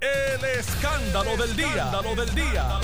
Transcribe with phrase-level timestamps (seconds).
[0.00, 1.66] El escándalo del día.
[1.66, 2.80] Escándalo del día.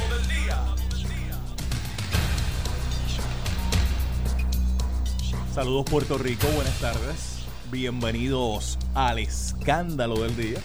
[5.55, 7.39] Saludos Puerto Rico, buenas tardes.
[7.71, 10.59] Bienvenidos al escándalo del día.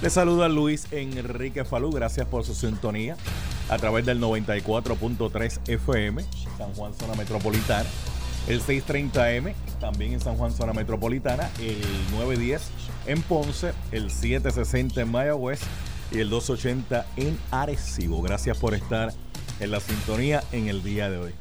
[0.00, 3.16] Les saluda Luis Enrique Falú, gracias por su sintonía
[3.68, 6.24] a través del 94.3 FM,
[6.56, 7.88] San Juan Zona Metropolitana,
[8.46, 12.62] el 630M, también en San Juan Zona Metropolitana, el 910
[13.06, 15.60] en Ponce, el 760 en Mayagüez
[16.10, 18.22] y el 280 en Arecibo.
[18.22, 19.12] Gracias por estar
[19.60, 21.34] en la sintonía en el día de hoy.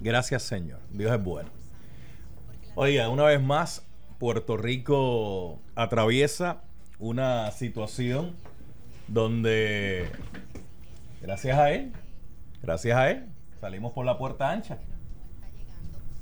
[0.00, 1.50] Gracias Señor, Dios es bueno.
[2.74, 3.86] Oiga, una vez más,
[4.18, 6.62] Puerto Rico atraviesa
[6.98, 8.36] una situación
[9.08, 10.08] donde,
[11.20, 11.92] gracias a él,
[12.62, 13.26] gracias a él,
[13.60, 14.78] salimos por la puerta ancha.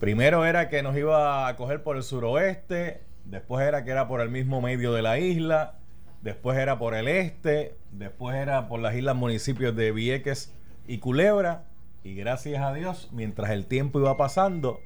[0.01, 4.21] Primero era que nos iba a coger por el suroeste, después era que era por
[4.21, 5.78] el mismo medio de la isla,
[6.29, 10.53] después era por el este, después era por las islas municipios de Vieques
[10.87, 11.65] y Culebra,
[12.05, 14.81] y gracias a Dios, mientras el tiempo iba pasando,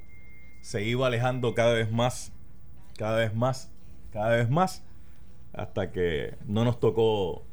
[0.61, 2.31] se iba alejando cada vez más,
[2.97, 3.69] cada vez más,
[4.11, 4.83] cada vez más,
[5.51, 7.43] hasta que no nos tocó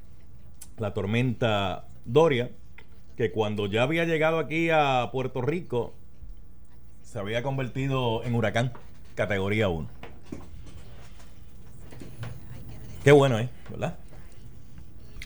[0.79, 2.53] la tormenta Doria,
[3.17, 5.95] que cuando ya había llegado aquí a Puerto Rico,
[7.03, 8.73] se había convertido en huracán
[9.17, 10.00] categoría 1.
[13.03, 13.49] Qué bueno, ¿eh?
[13.71, 13.97] ¿Verdad?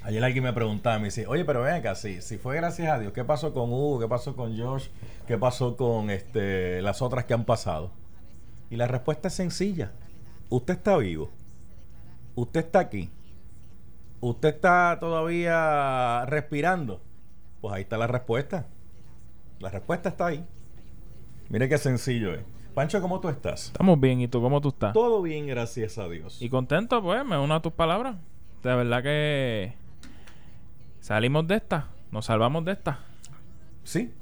[0.05, 2.99] Ayer alguien me preguntaba, me dice, oye, pero ven acá, si, si fue gracias a
[2.99, 3.99] Dios, ¿qué pasó con Hugo?
[3.99, 4.91] ¿Qué pasó con George?
[5.27, 7.91] ¿Qué pasó con este, las otras que han pasado?
[8.71, 9.93] Y la respuesta es sencilla.
[10.51, 11.31] Usted está vivo.
[12.37, 13.11] Usted está aquí.
[14.21, 17.01] Usted está todavía respirando.
[17.61, 18.67] Pues ahí está la respuesta.
[19.59, 20.45] La respuesta está ahí.
[21.49, 22.43] Mire qué sencillo es.
[22.75, 23.67] Pancho, ¿cómo tú estás?
[23.67, 24.93] Estamos bien, ¿y tú cómo tú estás?
[24.93, 26.43] Todo bien, gracias a Dios.
[26.43, 28.17] Y contento, pues, me uno a tus palabras.
[28.65, 29.75] De verdad que
[30.99, 32.99] salimos de esta, nos salvamos de esta.
[33.85, 34.13] Sí.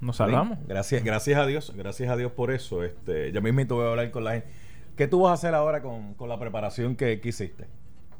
[0.00, 0.58] Nos salvamos.
[0.66, 2.82] Gracias, gracias a Dios, gracias a Dios por eso.
[2.82, 4.48] Este, ya mismo voy a hablar con la gente.
[4.96, 7.68] ¿Qué tú vas a hacer ahora con, con la preparación que, que hiciste?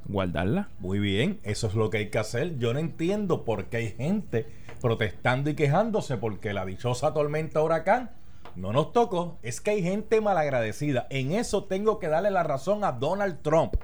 [0.07, 0.69] Guardarla.
[0.79, 2.59] Muy bien, eso es lo que hay que hacer.
[2.59, 4.47] Yo no entiendo por qué hay gente
[4.81, 8.20] protestando y quejándose porque la dichosa tormenta huracán
[8.57, 9.39] no nos tocó.
[9.43, 11.07] Es que hay gente malagradecida.
[11.11, 13.75] En eso tengo que darle la razón a Donald Trump.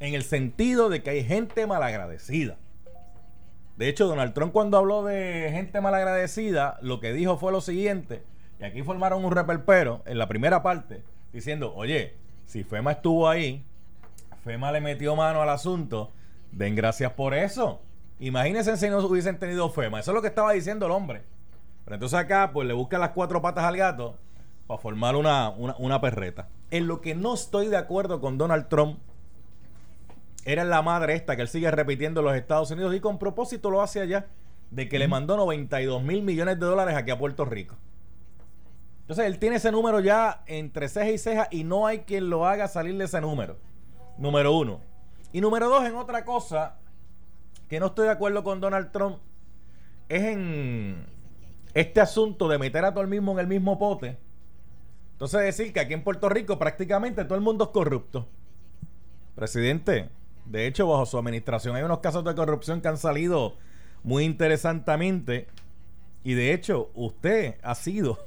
[0.00, 2.56] En el sentido de que hay gente malagradecida.
[3.76, 8.22] De hecho, Donald Trump cuando habló de gente malagradecida, lo que dijo fue lo siguiente,
[8.60, 12.14] y aquí formaron un reperpero en la primera parte, diciendo, oye,
[12.46, 13.64] si FEMA estuvo ahí,
[14.44, 16.12] FEMA le metió mano al asunto,
[16.52, 17.80] den gracias por eso.
[18.20, 20.00] Imagínense si no hubiesen tenido FEMA.
[20.00, 21.22] Eso es lo que estaba diciendo el hombre.
[21.84, 24.16] Pero entonces acá, pues le buscan las cuatro patas al gato
[24.66, 26.48] para formar una, una, una perreta.
[26.70, 28.98] En lo que no estoy de acuerdo con Donald Trump
[30.44, 33.70] era la madre esta que él sigue repitiendo en los Estados Unidos y con propósito
[33.70, 34.26] lo hace allá
[34.70, 37.76] de que le mandó 92 mil millones de dólares aquí a Puerto Rico.
[39.02, 42.46] Entonces él tiene ese número ya entre ceja y ceja y no hay quien lo
[42.46, 43.58] haga salir de ese número.
[44.16, 44.80] Número uno.
[45.32, 46.76] Y número dos, en otra cosa
[47.68, 49.18] que no estoy de acuerdo con Donald Trump,
[50.08, 51.06] es en
[51.74, 54.16] este asunto de meter a todo el mismo en el mismo pote.
[55.12, 58.26] Entonces decir que aquí en Puerto Rico prácticamente todo el mundo es corrupto.
[59.34, 60.08] Presidente,
[60.44, 63.56] de hecho, bajo su administración hay unos casos de corrupción que han salido
[64.02, 65.48] muy interesantemente.
[66.22, 68.18] Y de hecho, usted ha sido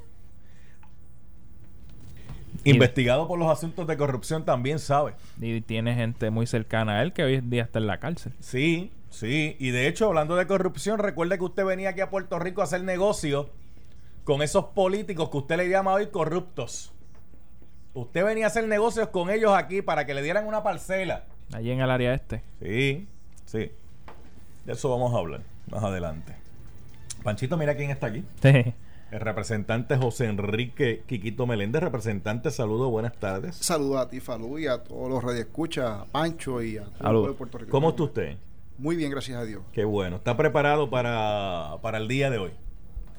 [2.63, 5.13] investigado por los asuntos de corrupción, también sabe.
[5.39, 8.33] Y tiene gente muy cercana a él que hoy en día está en la cárcel.
[8.39, 9.55] Sí, sí.
[9.59, 12.65] Y de hecho, hablando de corrupción, recuerde que usted venía aquí a Puerto Rico a
[12.65, 13.49] hacer negocio
[14.23, 16.93] con esos políticos que usted le llama hoy corruptos.
[17.93, 21.25] Usted venía a hacer negocios con ellos aquí para que le dieran una parcela.
[21.53, 22.43] Allí en el área este.
[22.61, 23.07] Sí,
[23.45, 23.71] sí.
[24.65, 25.41] De eso vamos a hablar
[25.71, 26.35] más adelante.
[27.23, 28.23] Panchito, mira quién está aquí.
[28.41, 28.73] Sí.
[29.09, 31.81] El representante José Enrique Quiquito Meléndez.
[31.81, 33.55] Representante, saludo, buenas tardes.
[33.55, 36.97] Saludos a ti, Falú, y a todos los radioescuchas, a Pancho y a todo el
[36.99, 37.71] pueblo de Puerto Rico.
[37.71, 38.37] ¿Cómo está usted?
[38.77, 39.63] Muy bien, gracias a Dios.
[39.73, 40.17] Qué bueno.
[40.17, 42.51] ¿Está preparado para, para el día de hoy?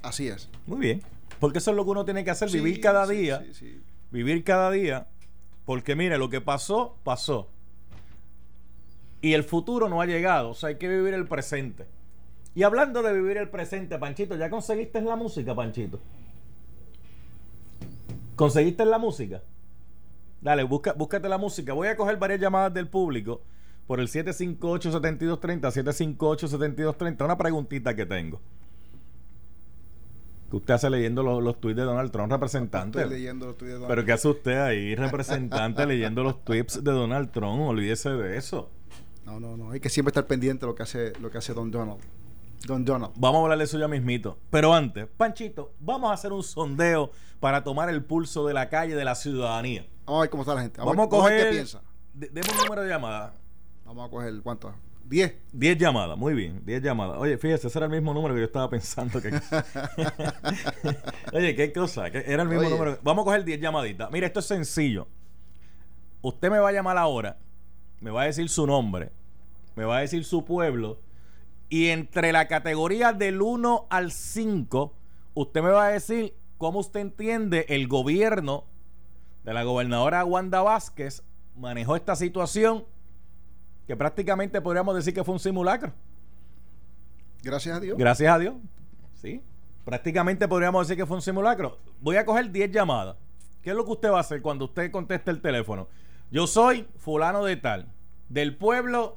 [0.02, 0.48] Así es.
[0.66, 1.02] Muy bien.
[1.40, 3.44] Porque eso es lo que uno tiene que hacer, Sí, vivir cada sí, día.
[3.52, 3.80] sí.
[4.10, 5.08] Vivir cada día.
[5.64, 7.48] Porque mire, lo que pasó, pasó.
[9.20, 10.50] Y el futuro no ha llegado.
[10.50, 11.86] O sea, hay que vivir el presente.
[12.54, 16.00] Y hablando de vivir el presente, Panchito, ¿ya conseguiste la música, Panchito?
[18.36, 19.42] ¿Conseguiste la música?
[20.40, 21.72] Dale, busca, búscate la música.
[21.72, 23.42] Voy a coger varias llamadas del público
[23.88, 27.24] por el 758-7230, 758-7230.
[27.24, 28.40] Una preguntita que tengo.
[30.50, 33.00] Que usted hace leyendo los, los tweets de Donald Trump, representante.
[33.00, 36.84] Estoy leyendo los tuyos de Donald Pero ¿qué hace usted ahí, representante, leyendo los tweets
[36.84, 37.62] de Donald Trump?
[37.62, 38.70] Olvídese de eso.
[39.24, 39.70] No, no, no.
[39.70, 42.00] Hay que siempre estar pendiente de lo que hace, lo que hace Don Donald.
[42.66, 43.12] Don Donald.
[43.16, 44.38] Vamos a hablar de eso ya mismito.
[44.50, 48.94] Pero antes, Panchito, vamos a hacer un sondeo para tomar el pulso de la calle
[48.94, 49.86] de la ciudadanía.
[50.04, 50.78] Vamos a ver cómo está la gente.
[50.78, 51.44] Vamos, a ver- coger.
[51.44, 51.82] qué piensa.
[52.12, 53.32] de- Deme un número de llamada.
[53.88, 54.74] Vamos a coger, ¿cuánto?
[55.04, 55.34] 10.
[55.52, 57.16] 10 llamadas, muy bien, 10 llamadas.
[57.16, 59.30] Oye, fíjese, ese era el mismo número que yo estaba pensando que.
[61.32, 62.70] Oye, qué cosa, que era el mismo Oye.
[62.70, 62.98] número.
[63.02, 64.10] Vamos a coger 10 llamaditas.
[64.10, 65.08] Mire, esto es sencillo.
[66.20, 67.38] Usted me va a llamar ahora,
[68.00, 69.10] me va a decir su nombre,
[69.74, 71.00] me va a decir su pueblo,
[71.70, 74.94] y entre la categoría del 1 al 5,
[75.32, 78.66] usted me va a decir cómo usted entiende el gobierno
[79.44, 81.22] de la gobernadora Wanda Vázquez
[81.56, 82.84] manejó esta situación
[83.88, 85.92] que prácticamente podríamos decir que fue un simulacro.
[87.42, 87.96] Gracias a Dios.
[87.98, 88.54] Gracias a Dios.
[89.14, 89.42] Sí.
[89.84, 91.78] Prácticamente podríamos decir que fue un simulacro.
[92.00, 93.16] Voy a coger 10 llamadas.
[93.62, 95.88] ¿Qué es lo que usted va a hacer cuando usted conteste el teléfono?
[96.30, 97.88] Yo soy fulano de tal,
[98.28, 99.16] del pueblo,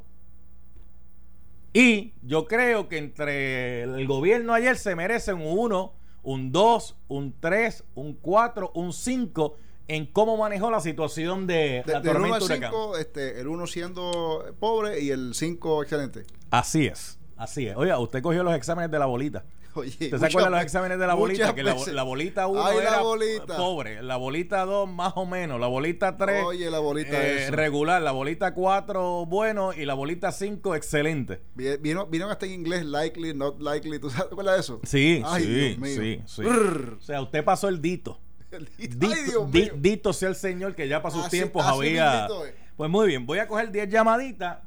[1.74, 7.34] y yo creo que entre el gobierno ayer se merece un 1, un 2, un
[7.38, 9.58] 3, un 4, un 5
[9.88, 12.72] en cómo manejó la situación de, De- la del 1 tormenta al huracán.
[12.72, 16.24] 5, este, el 1 siendo pobre y el 5 excelente.
[16.50, 17.76] Así es, así es.
[17.76, 19.44] Oiga, usted cogió los exámenes de la bolita.
[19.74, 21.56] Oye, ¿Usted se muchas acuerda de los exámenes de la bolita?
[21.56, 23.56] Que la, la bolita 1 Ay, la era bolita.
[23.56, 27.52] pobre, la bolita 2 más o menos, la bolita 3 Oye, la bolita esa.
[27.52, 31.40] regular, la bolita 4 bueno y la bolita 5 excelente.
[31.56, 33.98] Vi- Vino, vino hasta en inglés, likely, not likely.
[33.98, 34.82] ¿Tú sabes cuál es eso?
[34.84, 36.02] Sí, Ay, sí, Dios mío.
[36.02, 36.42] sí, sí.
[36.46, 38.20] O sea, usted pasó el dito.
[38.52, 39.74] Ay, Dito, Dios di- mío.
[39.78, 42.28] dito sea el Señor que ya para sus Así- tiempos así había.
[42.76, 44.58] Pues muy bien, voy a coger 10 llamaditas.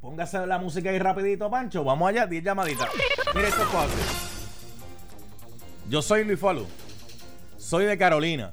[0.00, 1.84] Póngase la música ahí rapidito, Pancho.
[1.84, 2.88] Vamos allá, 10 llamaditas.
[3.34, 3.98] Mire, esto es fácil.
[5.88, 6.66] Yo soy Luis Falú.
[7.58, 8.52] Soy de Carolina.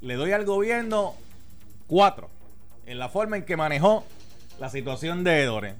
[0.00, 1.14] Le doy al gobierno
[1.86, 2.28] 4
[2.86, 4.04] en la forma en que manejó
[4.60, 5.74] la situación de Edore.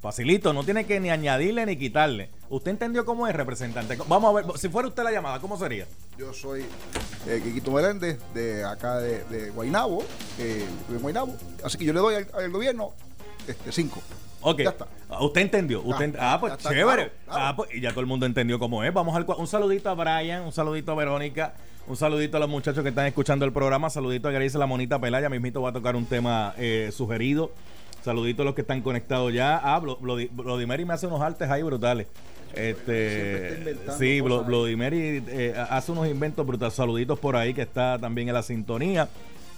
[0.00, 2.30] Facilito, no tiene que ni añadirle ni quitarle.
[2.48, 3.96] ¿Usted entendió cómo es, representante?
[4.08, 5.86] Vamos a ver, si fuera usted la llamada, ¿cómo sería?
[6.18, 6.64] Yo soy
[7.26, 10.02] eh, Quiquito Meléndez, de acá de, de Guaynabo,
[10.38, 11.34] eh, de Guaynabo.
[11.62, 12.92] Así que yo le doy al, al gobierno
[13.46, 14.00] este 5.
[14.40, 14.58] Ok.
[14.60, 14.86] Ya está.
[15.10, 15.82] Ah, Usted entendió.
[15.82, 16.84] Usted ya, ah, pues está, chévere.
[16.86, 17.40] claro, claro.
[17.44, 18.92] Ah, pues y ya todo el mundo entendió cómo es.
[18.94, 21.52] Vamos al un saludito a Brian, un saludito a Verónica,
[21.86, 24.98] un saludito a los muchachos que están escuchando el programa, saludito a Grace la monita
[24.98, 27.50] Pelaya, mismito va a tocar un tema eh, sugerido.
[28.02, 29.58] Saludito a los que están conectados ya.
[29.62, 32.06] Ah, Blodi- Blodimeri me hace unos artes ahí brutales.
[32.54, 34.44] Este, sí, Blo-.
[34.44, 36.74] Blodimeri eh, hace unos inventos brutales.
[36.74, 39.08] Saluditos por ahí que está también en la sintonía.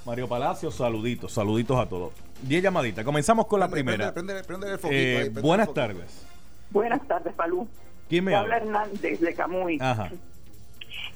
[0.05, 2.13] Mario Palacio, saluditos, saluditos a todos.
[2.43, 3.05] Diez llamaditas.
[3.05, 4.13] Comenzamos con la primera.
[4.15, 5.81] Prende, prende el foquito Eh, ahí, prende el buenas foquito.
[5.87, 6.23] tardes.
[6.71, 7.69] Buenas tardes, Palú.
[8.09, 8.57] ¿Quién me habla?
[8.57, 9.79] Hernández de Camuy.
[9.81, 10.11] Ajá.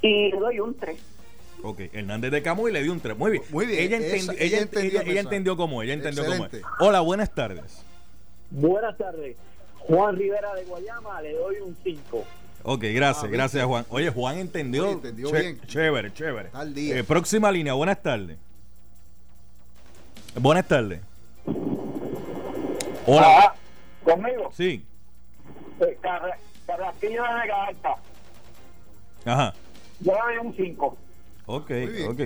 [0.03, 0.97] Y le doy un 3.
[1.63, 3.17] Ok, Hernández de Camuy le dio un 3.
[3.17, 3.45] Muy bien.
[3.51, 5.87] Muy bien, Ella, esa- entendi- ella ella, entendió el ella- ella entendió cómo es.
[5.87, 6.63] Ella entendió cómo es.
[6.81, 7.83] Hola, buenas tardes.
[8.51, 9.37] Buenas tardes.
[9.89, 12.25] Juan Rivera de Guayama, le doy un 5.
[12.65, 13.85] Ok, gracias, Ah, gracias Juan.
[13.89, 14.85] Oye, Juan entendió.
[14.85, 15.61] Oye, entendió Ché- bien.
[15.67, 16.51] Chévere, chévere.
[16.53, 16.99] Al día.
[16.99, 18.39] Eh, próxima línea, buenas tardes.
[20.37, 21.01] Buenas tardes.
[23.07, 23.27] Hola.
[23.41, 23.55] Ah,
[24.05, 24.85] conmigo, Sí.
[25.81, 27.97] eh, Carra- Carrasquillo de Gaeta,
[29.25, 29.55] Ajá.
[30.01, 30.97] yo le doy un 5.
[31.47, 31.71] Ok,
[32.09, 32.21] ok.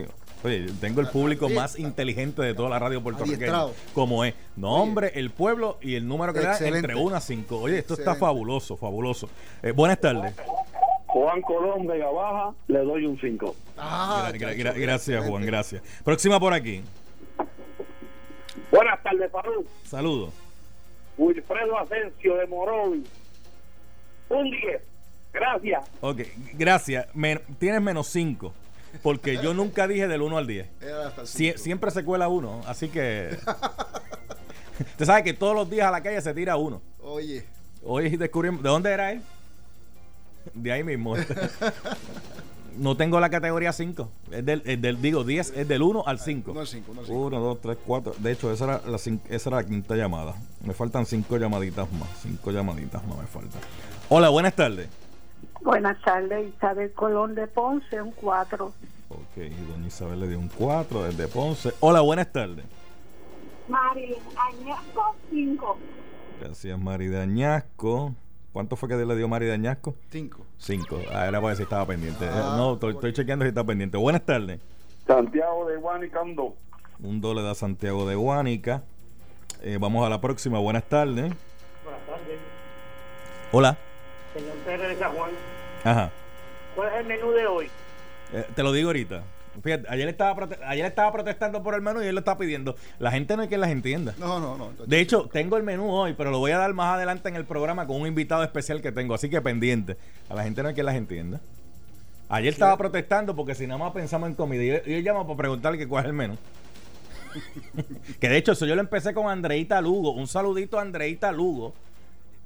[0.45, 1.61] Oye, tengo el público Bien.
[1.61, 3.65] más inteligente de toda la radio puertorriqueña.
[3.95, 4.35] Como es.
[4.57, 7.59] Nombre, el pueblo y el número que da entre 1 a 5.
[7.59, 8.21] Oye, esto está Excelente.
[8.21, 9.29] fabuloso, fabuloso.
[9.63, 10.35] Eh, buenas tardes.
[11.07, 13.57] Juan Colón Vega Baja, le doy un 5.
[13.79, 15.31] Ah, Gra- gra- gra- gracias, excelente.
[15.31, 15.83] Juan, gracias.
[16.05, 16.83] Próxima por aquí.
[18.71, 19.67] Buenas tardes, Palú.
[19.85, 20.33] Saludos.
[21.19, 23.05] Wilfredo Asensio de Morovi.
[24.29, 24.83] Un 10.
[25.33, 25.85] Gracias.
[26.01, 26.21] Ok,
[26.55, 27.07] gracias.
[27.15, 28.53] Men- tienes menos 5.
[29.03, 30.69] Porque yo nunca dije del 1 al 10.
[30.81, 33.37] Era hasta el Sie- siempre se cuela uno, así que.
[34.81, 36.83] Usted sabe que todos los días a la calle se tira uno.
[37.03, 37.45] Oye,
[37.85, 38.63] Hoy descubrimos.
[38.63, 39.23] ¿De dónde era él?
[40.55, 41.15] De ahí mismo.
[42.79, 44.09] no tengo la categoría 5.
[44.33, 46.51] Es del, es del- digo, 10 es del 1 al 5.
[46.51, 47.19] uno al cinco, uno al cinco.
[47.27, 48.15] 1, 2, 3, 4.
[48.19, 50.35] De hecho, esa era, la, esa era la quinta llamada.
[50.65, 52.09] Me faltan 5 llamaditas más.
[52.23, 53.61] 5 llamaditas más me faltan.
[54.09, 54.89] Hola, buenas tardes.
[55.63, 58.73] Buenas tardes, Isabel Colón de Ponce, un 4.
[59.37, 61.75] Ok, doña Isabel le dio un 4 desde Ponce.
[61.81, 62.65] Hola, buenas tardes.
[63.69, 65.79] Mari Añasco, 5.
[66.41, 68.15] Gracias, Mari de Añasco.
[68.55, 69.95] ¿Cuánto fue que le dio Mari de Añasco?
[70.09, 70.47] Cinco.
[70.57, 71.01] 5.
[71.13, 72.27] Ah, era para ver si estaba pendiente.
[72.27, 73.99] Ah, no, estoy, estoy chequeando si está pendiente.
[73.99, 74.59] Buenas tardes.
[75.07, 76.55] Santiago de Guanicando.
[77.01, 78.85] Un dólar da Santiago de Guánica.
[79.61, 80.59] Eh, vamos a la próxima.
[80.61, 81.31] Buenas tardes.
[81.85, 82.39] Buenas tardes.
[83.53, 83.77] Hola.
[84.33, 85.31] Señor Pérez de San Juan.
[85.85, 86.11] Ajá.
[86.75, 87.71] ¿Cuál es el menú de hoy?
[88.37, 89.23] Eh, te lo digo ahorita.
[89.63, 92.77] Fíjate, ayer estaba, ayer estaba protestando por el menú y él lo está pidiendo.
[92.99, 94.15] La gente no es quien las entienda.
[94.19, 94.73] No, no, no.
[94.87, 97.47] De hecho, tengo el menú hoy, pero lo voy a dar más adelante en el
[97.47, 99.97] programa con un invitado especial que tengo, así que pendiente.
[100.29, 101.41] A la gente no hay quien las entienda.
[102.29, 104.63] Ayer estaba protestando porque si nada más pensamos en comida.
[104.63, 106.37] Y yo, yo llamo para preguntarle que cuál es el menú.
[108.21, 110.11] que de hecho, eso yo lo empecé con Andreita Lugo.
[110.13, 111.73] Un saludito a Andreita Lugo.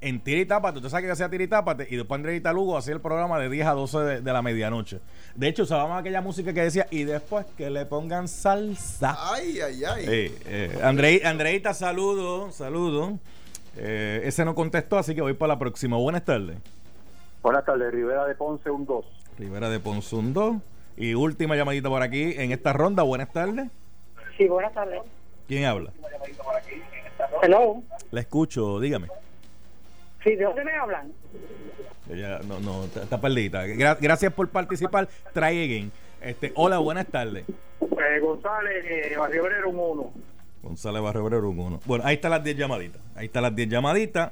[0.01, 2.75] En Tira y Tápate, usted sabe que hacía Tira y Tápate, y después Andreita Lugo
[2.75, 4.99] hacía el programa de 10 a 12 de, de la medianoche.
[5.35, 9.15] De hecho, usábamos aquella música que decía, y después que le pongan salsa.
[9.31, 10.05] Ay, ay, ay.
[10.07, 13.19] Eh, eh, Andrei- Andreita, saludo, saludo.
[13.77, 15.97] Eh, ese no contestó, así que voy para la próxima.
[15.97, 16.57] Buenas tardes.
[17.43, 19.05] Buenas tardes, Rivera de Ponce, un 2.
[19.37, 20.61] Rivera de Ponzundo.
[20.97, 23.03] Y última llamadita por aquí en esta ronda.
[23.03, 23.69] Buenas tardes.
[24.37, 24.99] Sí, buenas tardes.
[25.47, 25.91] ¿Quién habla?
[27.41, 27.81] Hello.
[28.11, 29.07] La escucho, dígame.
[30.23, 31.11] Sí, ¿de dónde me hablan?
[32.09, 33.65] Ella no, no, está, está perdida.
[33.67, 35.07] Gra- gracias por participar.
[35.33, 35.91] Try again.
[36.21, 37.45] Este, hola, buenas tardes.
[37.81, 40.13] Eh, González, eh, Barrio Obrero, un 1.
[40.63, 41.79] González Barrio Obrero, un uno.
[41.85, 43.01] Bueno, ahí están las 10 llamaditas.
[43.15, 44.31] Ahí están las 10 llamaditas.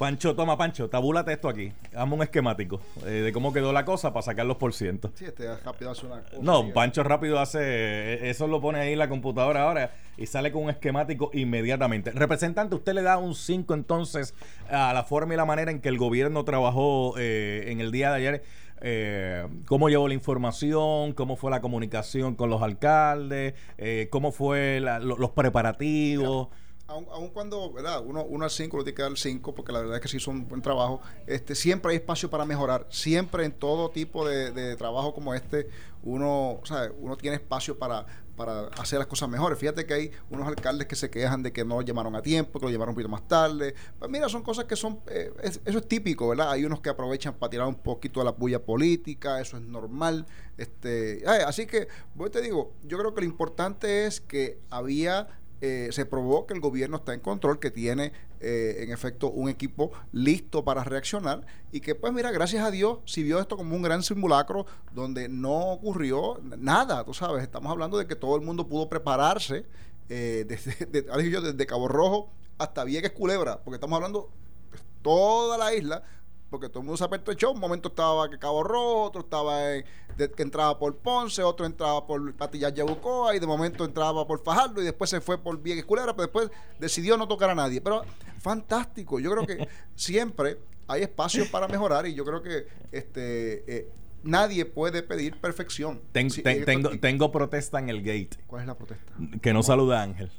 [0.00, 1.74] Pancho, toma, Pancho, tabúlate esto aquí.
[1.94, 5.10] Hazme un esquemático eh, de cómo quedó la cosa para sacar los por ciento.
[5.14, 6.38] Sí, este rápido hace una cosa.
[6.40, 7.58] No, Pancho rápido hace.
[7.62, 12.12] eh, Eso lo pone ahí en la computadora ahora y sale con un esquemático inmediatamente.
[12.12, 14.32] Representante, usted le da un 5 entonces
[14.70, 18.08] a la forma y la manera en que el gobierno trabajó eh, en el día
[18.08, 18.42] de ayer.
[18.80, 24.80] eh, cómo llevó la información, cómo fue la comunicación con los alcaldes, eh, cómo fue
[24.80, 26.48] la- lo- los preparativos.
[26.90, 28.02] Aun, aun cuando ¿verdad?
[28.04, 30.16] uno, uno al 5 lo tiene que dar 5 porque la verdad es que sí
[30.18, 34.50] hizo un buen trabajo este siempre hay espacio para mejorar siempre en todo tipo de,
[34.52, 35.68] de trabajo como este
[36.02, 36.60] uno
[36.98, 38.06] uno tiene espacio para
[38.36, 39.58] para hacer las cosas mejores.
[39.58, 42.58] Fíjate que hay unos alcaldes que se quejan de que no lo llamaron a tiempo,
[42.58, 43.74] que lo llamaron un poquito más tarde.
[43.98, 46.50] Pues mira, son cosas que son, eh, es- eso es típico, ¿verdad?
[46.50, 50.24] Hay unos que aprovechan para tirar un poquito de la bulla política, eso es normal.
[50.56, 55.28] Este, así que, voy te digo, yo creo que lo importante es que había
[55.62, 59.50] eh, se probó que el gobierno está en control, que tiene eh, en efecto un
[59.50, 63.76] equipo listo para reaccionar y que pues mira, gracias a Dios, si vio esto como
[63.76, 68.42] un gran simulacro donde no ocurrió nada, tú sabes, estamos hablando de que todo el
[68.42, 69.66] mundo pudo prepararse
[70.08, 74.30] eh, desde, desde Cabo Rojo hasta Vieques Culebra, porque estamos hablando
[74.72, 76.02] de toda la isla,
[76.50, 77.52] porque todo el mundo se apertrechó.
[77.52, 79.84] Un momento estaba que Cabo Rojo, otro estaba en-
[80.16, 84.42] de- que entraba por Ponce, otro entraba por Patillas Yabucoa y de momento entraba por
[84.42, 87.80] Fajardo y después se fue por Vieques Culebra, pero después decidió no tocar a nadie.
[87.80, 88.02] Pero
[88.40, 93.88] fantástico, yo creo que siempre hay espacio para mejorar y yo creo que este eh,
[94.24, 96.00] nadie puede pedir perfección.
[96.12, 98.30] Ten- Sí, ten- esto- tengo, tengo protesta en el gate.
[98.46, 99.12] ¿Cuál es la protesta?
[99.40, 100.30] Que no saluda a Ángel.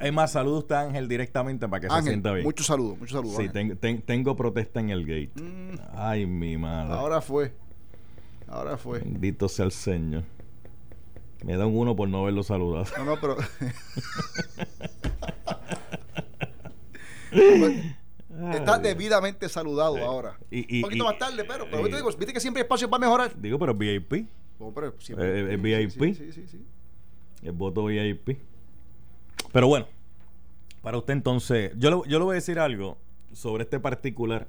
[0.00, 2.44] Es más, saluda usted a Ángel directamente para que se sienta bien.
[2.44, 3.36] muchos saludos, muchos saludos.
[3.36, 3.52] Sí, Ángel.
[3.52, 5.32] ten- ten- tengo protesta en el gate.
[5.40, 5.74] Mm.
[5.94, 6.94] Ay, mi madre.
[6.94, 7.52] Ahora fue.
[8.48, 9.00] Ahora fue.
[9.00, 10.22] Bendito sea el Señor.
[11.44, 12.86] Me da un uno por no haberlo saludado.
[12.96, 13.36] No, no, pero.
[18.52, 20.38] Está debidamente saludado ahora.
[20.50, 22.64] Y- y- un poquito y- más tarde, pero, pero te digo, viste que siempre hay
[22.64, 23.32] espacio para mejorar.
[23.40, 24.26] Digo, pero VIP.
[24.58, 26.14] No, pero siempre- Eh, eh, sí, VIP.
[26.14, 26.66] Sí, sí, sí, sí.
[27.42, 28.38] El voto VIP.
[29.56, 29.86] Pero bueno,
[30.82, 32.98] para usted entonces, yo le, yo le voy a decir algo
[33.32, 34.48] sobre este particular,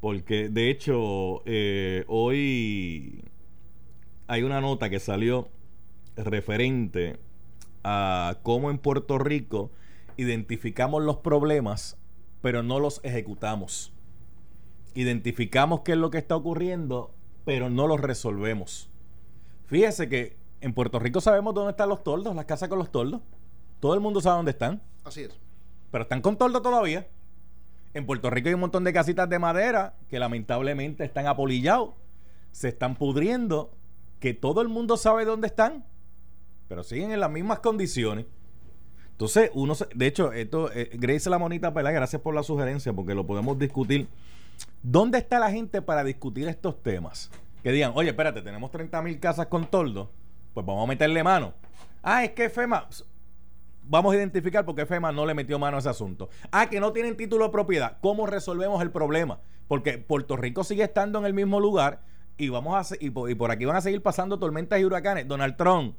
[0.00, 3.24] porque de hecho eh, hoy
[4.28, 5.48] hay una nota que salió
[6.16, 7.18] referente
[7.84, 9.70] a cómo en Puerto Rico
[10.16, 11.98] identificamos los problemas,
[12.40, 13.92] pero no los ejecutamos.
[14.94, 17.12] Identificamos qué es lo que está ocurriendo,
[17.44, 18.88] pero no los resolvemos.
[19.66, 23.20] Fíjese que en Puerto Rico sabemos dónde están los toldos, las casas con los toldos.
[23.82, 25.30] Todo el mundo sabe dónde están, Así es.
[25.90, 27.08] pero están con toldo todavía.
[27.94, 31.90] En Puerto Rico hay un montón de casitas de madera que lamentablemente están apolillados,
[32.52, 33.72] se están pudriendo,
[34.20, 35.84] que todo el mundo sabe dónde están,
[36.68, 38.26] pero siguen en las mismas condiciones.
[39.10, 42.92] Entonces, uno, se- de hecho, esto, eh, Grace la monita Pelá, gracias por la sugerencia,
[42.92, 44.06] porque lo podemos discutir.
[44.80, 47.32] ¿Dónde está la gente para discutir estos temas?
[47.64, 50.08] Que digan, oye, espérate, tenemos 30 mil casas con toldo,
[50.54, 51.52] pues vamos a meterle mano.
[52.02, 52.88] Ah, es que FEMA,
[53.84, 56.28] vamos a identificar por qué FEMA no le metió mano a ese asunto.
[56.50, 57.98] Ah, que no tienen título de propiedad.
[58.00, 59.40] ¿Cómo resolvemos el problema?
[59.68, 62.00] Porque Puerto Rico sigue estando en el mismo lugar
[62.36, 65.28] y vamos a y por aquí van a seguir pasando tormentas y huracanes.
[65.28, 65.96] Donald Trump,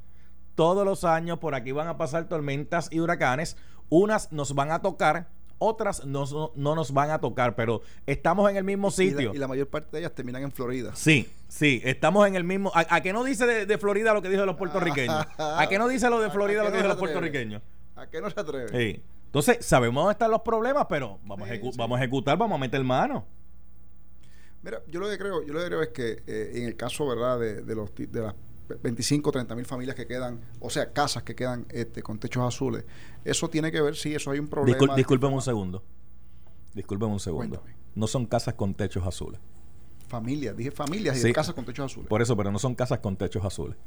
[0.56, 3.58] todos los años por aquí van a pasar tormentas y huracanes.
[3.90, 8.50] Unas nos van a tocar, otras no, no- no nos van a tocar, pero estamos
[8.50, 9.30] en el mismo Y sitio.
[9.32, 10.92] la, y la mayor parte de ellas terminan en Florida.
[10.96, 12.72] Sí, sí, estamos en el mismo.
[12.76, 15.26] ¿A, a qué no dice de, de Florida lo que dijo los puertorriqueños?
[15.38, 17.62] ¿A qué no dice lo de ¿A Florida lo que dijo los puertorriqueños?
[17.96, 18.70] ¿A qué no se atreve?
[18.70, 19.02] Sí.
[19.28, 21.78] Entonces, sabemos dónde están los problemas, pero vamos, a ejecu- sí.
[21.78, 23.26] vamos a ejecutar, vamos a meter mano.
[24.62, 27.08] Mira, yo lo que creo, yo lo que creo es que eh, en el caso,
[27.08, 28.34] ¿verdad?, de, de los de las
[28.82, 32.86] 25, 30 mil familias que quedan, o sea, casas que quedan este, con techos azules.
[33.24, 34.96] Eso tiene que ver, sí, eso hay un problema.
[34.96, 35.84] Discul un segundo.
[36.74, 37.60] Discúlpeme un segundo.
[37.60, 37.84] Cuéntame.
[37.96, 39.40] No son casas con techos azules.
[40.08, 41.34] Familias, dije familias y Sí.
[41.34, 42.10] casas con techos azules.
[42.10, 43.78] Por eso, pero no son casas con techos azules.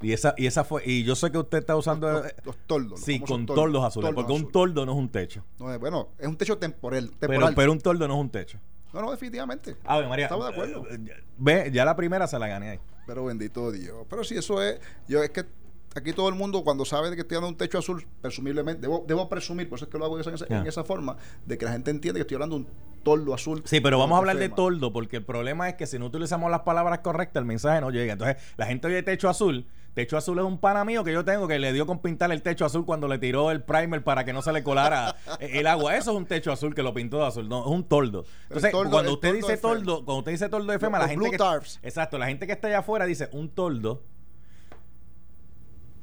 [0.00, 2.56] Y esa, y esa fue, y yo sé que usted está usando los, eh, los
[2.68, 5.44] los sí, famosos con toldos azules, porque un toldo no es un techo.
[5.58, 7.10] No, bueno, es un techo temporal.
[7.18, 7.54] Pero, temporal.
[7.56, 8.60] pero un toldo no es un techo.
[8.92, 9.76] no, no, definitivamente.
[9.84, 10.26] A ver, María.
[10.26, 10.84] Estamos de acuerdo.
[10.88, 12.80] eh, eh, Ve, ya la primera se la gané ahí.
[13.08, 14.06] Pero bendito Dios.
[14.10, 14.78] Pero sí, eso es.
[15.08, 15.46] Yo es que
[15.94, 19.02] aquí todo el mundo, cuando sabe de que estoy dando un techo azul, presumiblemente, debo,
[19.08, 21.64] debo presumir, por eso es que lo hago en esa, en esa forma, de que
[21.64, 22.68] la gente entiende que estoy hablando de un
[23.02, 23.62] toldo azul.
[23.64, 26.50] Sí, pero vamos a hablar de toldo, porque el problema es que si no utilizamos
[26.50, 28.12] las palabras correctas, el mensaje no llega.
[28.12, 29.64] Entonces, la gente oye techo azul.
[29.94, 32.40] Techo azul es un pana mío que yo tengo que le dio con pintar el
[32.40, 35.96] techo azul cuando le tiró el primer para que no se le colara el agua.
[35.96, 38.24] Eso es un techo azul que lo pintó de azul, no, es un toldo.
[38.44, 39.74] Entonces, toldo- cuando usted toldo dice FEMA.
[39.74, 41.80] toldo, cuando usted dice toldo de FEMA, Los- la gente que, tarps.
[41.82, 44.04] Exacto, la gente que está allá afuera dice un toldo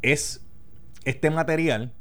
[0.02, 0.46] es
[1.06, 1.94] este material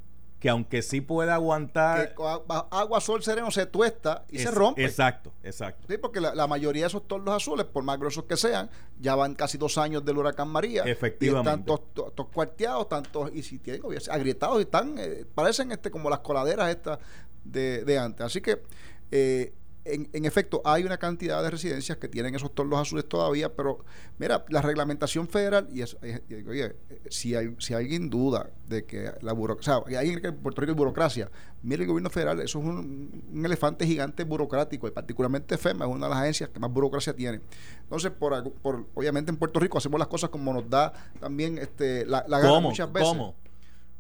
[0.45, 2.23] que aunque sí puede aguantar Que
[2.71, 4.85] agua, sol, sereno se tuesta y se rompe.
[4.85, 5.87] Exacto, exacto.
[5.89, 8.69] Sí, porque la, la mayoría de esos toldos azules, por más gruesos que sean,
[9.01, 10.83] ya van casi dos años del huracán María.
[10.83, 11.49] Efectivamente.
[11.49, 15.73] Y están todos to- todos cuarteados, tantos, y si tienen agrietados, y están, eh, parecen
[15.73, 16.99] este como las coladeras estas
[17.43, 18.27] de, de antes.
[18.27, 18.61] Así que,
[19.11, 23.53] eh, en, en efecto, hay una cantidad de residencias que tienen esos toldos azules todavía,
[23.55, 23.85] pero
[24.19, 26.75] mira, la reglamentación federal, y, y oye,
[27.11, 30.73] si, hay, si alguien duda de que la burocracia, o sea, que en Puerto Rico
[30.73, 31.31] hay burocracia,
[31.63, 35.91] mire el gobierno federal, eso es un, un elefante gigante burocrático, y particularmente FEMA es
[35.91, 37.41] una de las agencias que más burocracia tiene.
[37.83, 42.07] Entonces, por, por obviamente en Puerto Rico hacemos las cosas como nos da también este,
[42.07, 43.09] la, la gana muchas veces.
[43.09, 43.35] ¿Cómo?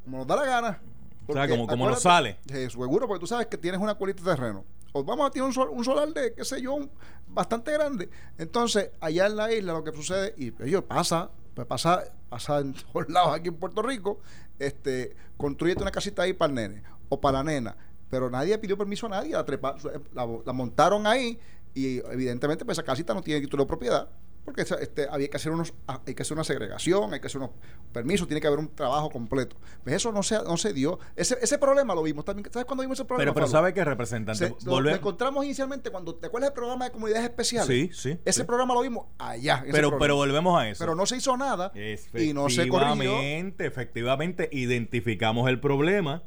[0.05, 0.81] Como nos da la gana.
[1.26, 4.23] O sea, como- como nos acuérdate- eh, seguro, porque tú sabes que tienes una colita
[4.23, 4.64] de terreno.
[4.97, 6.79] O vamos a tener un, sol- un solar de, qué sé yo,
[7.27, 8.09] bastante grande.
[8.39, 12.75] Entonces, allá en la isla lo que sucede, y ellos pasa, pues pasa, pasa en
[12.93, 14.21] todos lados aquí en Puerto Rico,
[14.59, 17.77] este, construyete una casita ahí para el nene o para la nena.
[18.09, 21.41] Pero nadie pidió permiso a nadie, la, la montaron ahí
[21.75, 24.09] y evidentemente pues esa casita no tiene título de propiedad
[24.45, 27.39] porque este, había que hacer unos ah, hay que hacer una segregación hay que hacer
[27.41, 27.50] unos
[27.93, 31.39] permisos tiene que haber un trabajo completo pues eso no se no se dio ese,
[31.41, 33.47] ese problema lo vimos también sabes cuándo vimos ese problema Pero, pero?
[33.47, 34.39] ¿sabe qué, representante?
[34.49, 37.91] Se- lo, Volve- lo encontramos inicialmente cuando te acuerdas del programa de comunidades especiales Sí,
[37.95, 38.47] sí, ese sí.
[38.47, 39.99] programa lo vimos allá pero, programa.
[39.99, 40.78] pero volvemos a eso.
[40.78, 46.23] pero no se hizo nada y no se corrigió Efectivamente, efectivamente, identificamos el problema,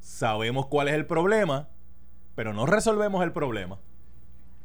[0.00, 1.68] sabemos cuál es el problema,
[2.34, 3.78] pero no resolvemos el problema.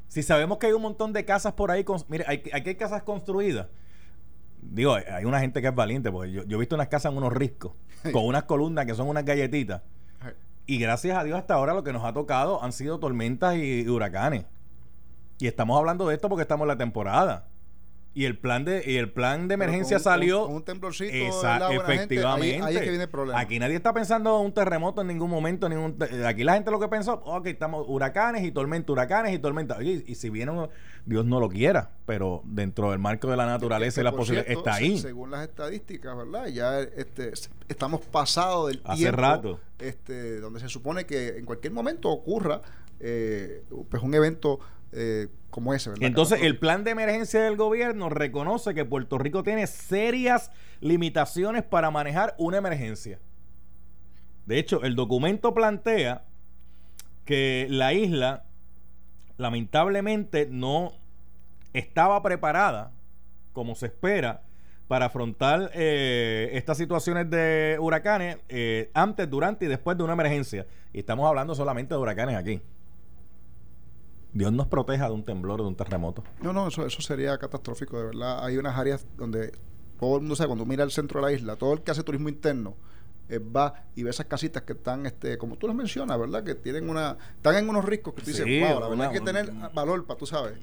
[0.08, 2.76] Si sabemos que hay un montón de casas por ahí, cons- mire, hay, aquí hay
[2.76, 3.68] casas construidas.
[4.62, 7.12] Digo, hay- hay una gente que es valiente, porque yo, yo he visto unas casas
[7.12, 7.74] en unos riscos,
[8.14, 9.82] con unas columnas que son unas galletitas.
[10.66, 13.82] Y gracias a Dios hasta ahora lo que nos ha tocado han sido tormentas y,
[13.82, 14.46] y huracanes.
[15.40, 17.48] Y estamos hablando de esto porque estamos en la temporada.
[18.18, 20.38] Y el plan de, y el plan de emergencia con- salió.
[20.40, 21.60] con- con un temblorcito, Esa-.
[21.60, 22.64] Buena gente, ahí- efectivamente.
[22.66, 23.40] ahí es que viene el problema.
[23.40, 25.70] Aquí nadie está pensando en un terremoto en ningún momento.
[25.70, 29.78] Ningún aquí la gente lo que pensó, ok, estamos huracanes y tormentas, huracanes y tormentas.
[29.78, 30.68] Oye, y si viene, un-
[31.06, 34.74] Dios no lo quiera, pero dentro del marco de la naturaleza y la posibilidad está
[34.74, 34.98] ahí.
[34.98, 36.48] según las estadísticas, ¿verdad?
[36.48, 37.34] Ya este,
[37.70, 39.22] estamos pasados del Hace tiempo.
[39.22, 39.60] rato.
[39.78, 42.64] Este, donde se supone que en cualquier momento ocurra
[43.00, 44.60] eh, pues un evento
[44.92, 46.06] eh, como ese, ¿verdad?
[46.06, 51.92] Entonces, el plan de emergencia del gobierno reconoce que Puerto Rico tiene serias limitaciones para
[51.92, 53.20] manejar una emergencia.
[54.46, 56.24] De hecho, el documento plantea
[57.26, 58.46] que la isla
[59.38, 60.94] lamentablemente no
[61.74, 62.92] estaba preparada,
[63.54, 64.44] como se espera,
[64.88, 70.66] para afrontar eh, estas situaciones de huracanes eh, antes, durante y después de una emergencia.
[70.94, 72.62] Y estamos hablando solamente de huracanes aquí.
[74.38, 76.24] Dios nos proteja de un temblor, de un terremoto.
[76.42, 78.46] No, no, eso, eso sería catastrófico, de verdad.
[78.46, 79.52] Hay unas áreas donde
[80.00, 82.04] todo el mundo sabe, cuando mira el centro de la isla, todo el que hace
[82.04, 82.76] turismo interno
[83.30, 86.44] eh, va y ve esas casitas que están, este como tú las mencionas, ¿verdad?
[86.44, 89.08] Que tienen una, están en unos riscos que tú dices, Sí, wow, la verdad una-
[89.08, 90.54] hay que tener valor para, tú sabes.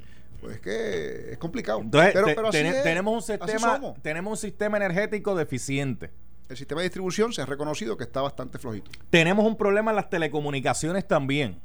[0.40, 1.80] Pues es que es complicado.
[1.80, 6.10] Entonces, pero, te- pero así es, tenemos un sistema, tenemos un sistema energético deficiente.
[6.48, 8.90] El sistema de distribución se ha reconocido que está bastante flojito.
[9.10, 11.60] Tenemos un problema en las telecomunicaciones también.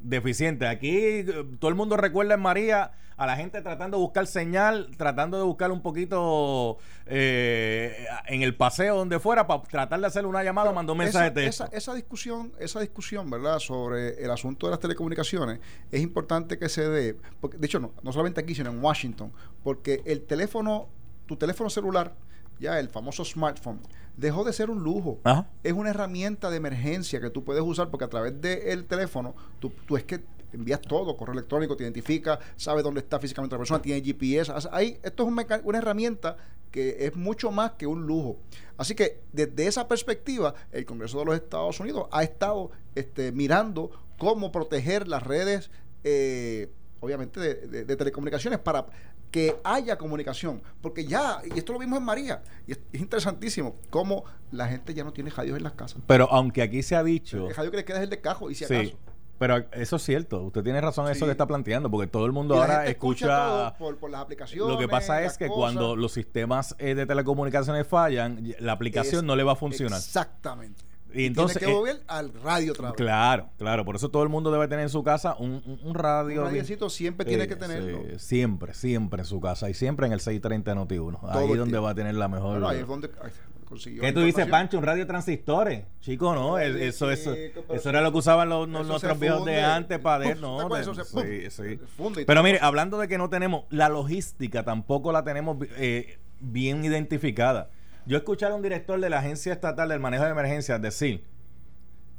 [0.00, 0.66] Deficiente.
[0.66, 4.92] Aquí eh, todo el mundo recuerda en María a la gente tratando de buscar señal,
[4.96, 10.24] tratando de buscar un poquito eh, en el paseo donde fuera para tratar de hacer
[10.24, 14.30] una llamada o mandar un mensaje de esa, esa discusión, esa discusión, ¿verdad?, sobre el
[14.30, 15.58] asunto de las telecomunicaciones,
[15.90, 19.32] es importante que se dé, porque, de hecho, no, no solamente aquí, sino en Washington,
[19.64, 20.88] porque el teléfono,
[21.26, 22.14] tu teléfono celular,
[22.60, 23.80] ya el famoso smartphone,
[24.18, 25.18] dejó de ser un lujo.
[25.24, 25.48] Ajá.
[25.62, 29.72] Es una herramienta de emergencia que tú puedes usar porque a través del teléfono tú,
[29.86, 33.82] tú es que envías todo, correo electrónico, te identifica, sabe dónde está físicamente la persona,
[33.82, 34.52] tiene GPS.
[34.72, 36.36] Ahí, esto es un una herramienta
[36.70, 38.38] que es mucho más que un lujo.
[38.76, 43.90] Así que desde esa perspectiva, el Congreso de los Estados Unidos ha estado este, mirando
[44.18, 45.70] cómo proteger las redes,
[46.04, 48.86] eh, obviamente, de, de- de telecomunicaciones para
[49.30, 50.62] que haya comunicación.
[50.80, 54.94] Porque ya, y esto lo vimos en María, y es, es interesantísimo, cómo la gente
[54.94, 56.00] ya no tiene radios en las casas.
[56.06, 57.48] Pero aunque aquí se ha dicho...
[57.48, 58.96] El radio que le queda es el de cajo, y si Sí, acaso.
[59.38, 60.42] pero eso es cierto.
[60.42, 61.24] Usted tiene razón en eso Sí.
[61.26, 63.74] que está planteando, porque todo el mundo Y ahora escucha...
[63.78, 64.72] por, por las aplicaciones.
[64.72, 65.58] Lo que pasa es que cosas.
[65.58, 69.98] cuando los sistemas eh, de telecomunicaciones fallan, la aplicación Es- no le va a funcionar.
[69.98, 70.82] Exactamente.
[71.14, 72.96] Y entonces, tiene que eh, volver al radio otra vez.
[72.96, 73.84] Claro, claro.
[73.84, 76.42] Por eso todo el mundo debe tener en su casa un, un- un radio.
[76.42, 78.02] Un radiecito siempre tiene que tenerlo.
[78.12, 79.70] sí, siempre, siempre en su casa.
[79.70, 81.20] Y siempre en el 630 Noti1.
[81.20, 82.52] Todo Ahí es donde va a tener la mejor.
[82.52, 83.30] Bueno, ahí es donde ay,
[83.64, 84.46] consiguió ¿Qué tú dices.
[84.46, 84.78] Pancho?
[84.78, 85.84] ¿Un radio transistores?
[86.00, 86.58] Chico, no.
[86.58, 90.40] Es- eso, eso, eso era lo que usaban los, nuestros viejos de antes para ver,
[90.40, 90.76] no.
[90.76, 91.80] Eso se- sí, sí.
[91.96, 96.84] funde Pero mire, hablando de que no tenemos, la logística tampoco la tenemos eh, bien
[96.84, 97.70] identificada.
[98.08, 101.26] Yo escuché a un director de la Agencia Estatal del Manejo de Emergencias decir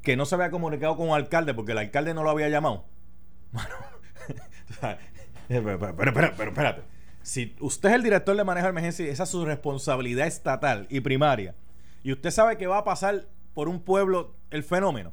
[0.03, 2.85] que no se había comunicado con un alcalde porque el alcalde no lo había llamado.
[5.47, 6.83] Pero, pero, pero, pero espérate.
[7.23, 10.99] Si usted es el director de manejo de emergencia, esa es su responsabilidad estatal y
[10.99, 11.55] primaria,
[12.03, 13.25] y usted sabe que va a pasar
[13.55, 15.11] por un pueblo el fenómeno,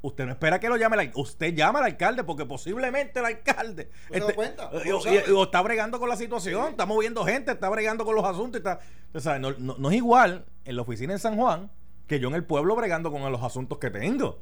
[0.00, 1.10] usted no espera que lo llame el.
[1.14, 4.70] Usted llama al alcalde porque posiblemente el alcalde ¿No se da cuenta?
[4.72, 4.98] eh, ¿No lo
[5.36, 8.60] o, o está bregando con la situación, está moviendo gente, está bregando con los asuntos.
[8.60, 11.70] y Está, no, no- no es igual en la oficina en San Juan
[12.06, 14.40] que yo en el pueblo bregando con los asuntos que tengo.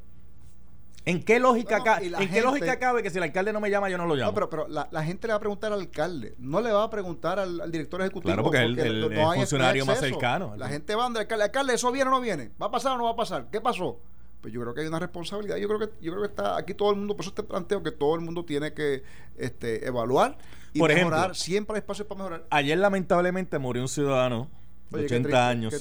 [1.05, 3.23] ¿En qué lógica, No, ca- y la ¿en qué gente- lógica cabe que si el
[3.23, 4.33] alcalde no me llama, yo no lo llamo?
[4.33, 6.83] No, pero, pero la, la gente le va a preguntar al alcalde, no le va
[6.83, 8.27] a preguntar al, al director ejecutivo.
[8.29, 10.55] Claro, porque el- el- funcionario más cercano.
[10.57, 12.51] La gente va donde el alcalde, alcalde, ¿eso viene o no viene?
[12.61, 13.47] ¿Va a pasar o no va a pasar?
[13.53, 14.01] ¿Qué pasó?
[14.46, 15.56] Pues yo creo que hay una responsabilidad.
[15.56, 17.82] Yo creo que yo creo que está aquí todo el mundo, por eso te planteo
[17.82, 19.02] que todo el mundo tiene que
[19.37, 20.38] este, evaluar
[20.72, 21.18] y Por mejorar.
[21.18, 22.46] ejemplo, Siempre hay espacio para mejorar.
[22.50, 24.48] Ayer lamentablemente murió un ciudadano
[24.90, 25.78] de Oye, qué 80 triste, años, sí.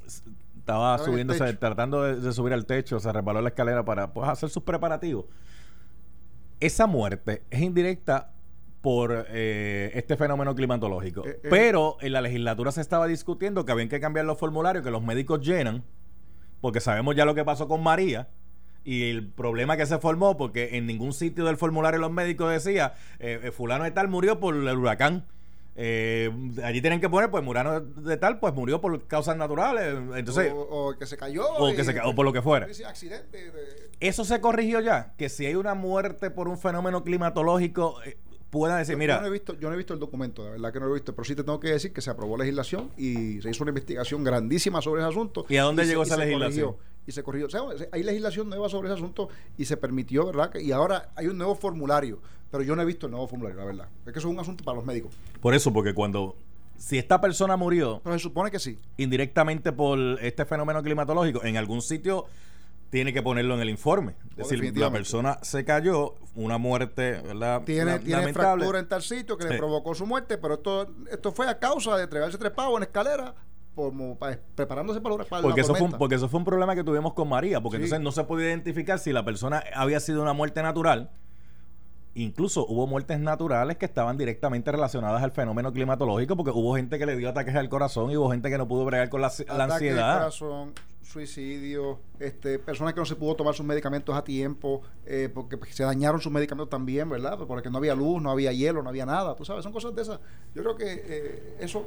[0.00, 0.30] triste.
[0.58, 4.48] Estaba subiéndose, tratando de, de subir al techo, se resbaló la escalera para pues, hacer
[4.48, 5.26] sus preparativos.
[6.60, 8.32] Esa muerte es indirecta
[8.80, 11.26] por eh, este fenómeno climatológico.
[11.26, 11.48] Eh, eh.
[11.50, 15.02] Pero en la legislatura se estaba discutiendo que habían que cambiar los formularios que los
[15.02, 15.84] médicos llenan,
[16.60, 18.28] porque sabemos ya lo que pasó con María.
[18.84, 22.94] Y el problema que se formó, porque en ningún sitio del formulario los médicos decía,
[23.18, 25.26] eh, eh, fulano de tal murió por el huracán.
[25.80, 26.30] Eh,
[26.64, 29.94] allí tienen que poner, pues Murano de tal, pues murió por causas naturales.
[30.16, 31.46] Entonces, o, o que se cayó.
[31.54, 32.66] o que se ca- o por lo que fuera.
[32.66, 33.50] Dice accidente.
[33.52, 35.12] de- eso se corrigió ya.
[35.16, 38.16] Que si hay una muerte por un fenómeno climatológico, eh,
[38.50, 40.72] puedan decir, mira, yo no, he visto, yo no he visto el documento, de verdad
[40.72, 42.90] que no lo he visto, pero sí te tengo que decir que se aprobó legislación
[42.96, 45.44] y se hizo una investigación grandísima sobre ese asunto.
[45.48, 46.72] ¿Y a dónde llegó esa legislación?
[46.72, 47.46] corrigió, y se corrigió.
[47.46, 50.50] O sea, hay legislación nueva sobre ese asunto y se permitió, ¿verdad?
[50.50, 53.58] Que- Y ahora hay un nuevo formulario, pero yo no he visto el nuevo formulario,
[53.58, 53.88] la verdad.
[54.06, 55.12] Es que eso es un asunto para los médicos.
[55.42, 56.34] por eso, porque cuando,
[56.78, 58.78] si esta persona murió Pero se supone que sí.
[58.96, 62.26] indirectamente por este fenómeno climatológico, en algún sitio
[62.90, 64.14] tiene que ponerlo en el informe.
[64.36, 67.62] Es decir, la persona se cayó, una muerte, ¿verdad?
[67.64, 68.60] Tiene, La- tiene lamentable.
[68.62, 69.50] fractura en tal sitio que Sí.
[69.52, 73.34] le provocó su muerte, pero esto, esto fue a causa de tregarse trepado en escalera,
[73.74, 76.74] como pa- preparándose para, para Porque la eso, fue un, porque eso fue un problema
[76.74, 77.84] que tuvimos con María, porque Sí.
[77.84, 81.10] entonces no se podía identificar si la persona había sido una muerte natural.
[82.22, 87.06] Incluso hubo muertes naturales que estaban directamente relacionadas al fenómeno climatológico, porque hubo gente que
[87.06, 89.32] le dio ataques al corazón y hubo gente que no pudo bregar con la, la
[89.34, 90.18] Ataque al ansiedad.
[90.18, 95.56] corazón, suicidio, este, personas que no se pudo tomar sus medicamentos a tiempo, eh, porque
[95.72, 97.38] se dañaron sus medicamentos también, ¿verdad?
[97.46, 100.02] Porque no había luz, no había hielo, no había nada, tú sabes, son cosas de
[100.02, 100.18] esas.
[100.54, 101.86] Yo creo que eh, eso,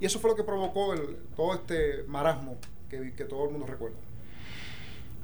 [0.00, 2.56] y eso fue lo que provocó el- todo este marasmo
[2.88, 3.96] que, que todo el mundo recuerda.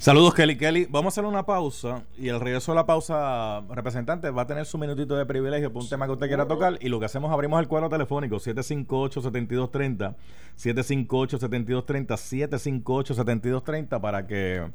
[0.03, 0.57] Saludos, Kelly.
[0.57, 4.47] Kelly, vamos a hacer una pausa y al regreso de la pausa, representante va a
[4.49, 7.07] tener su minutito de privilegio por un tema que usted quiera tocar y lo que
[7.07, 10.17] hacemos abrimos el cuadro telefónico 758-7230,
[10.59, 14.73] 758-7230, 758-7230 para que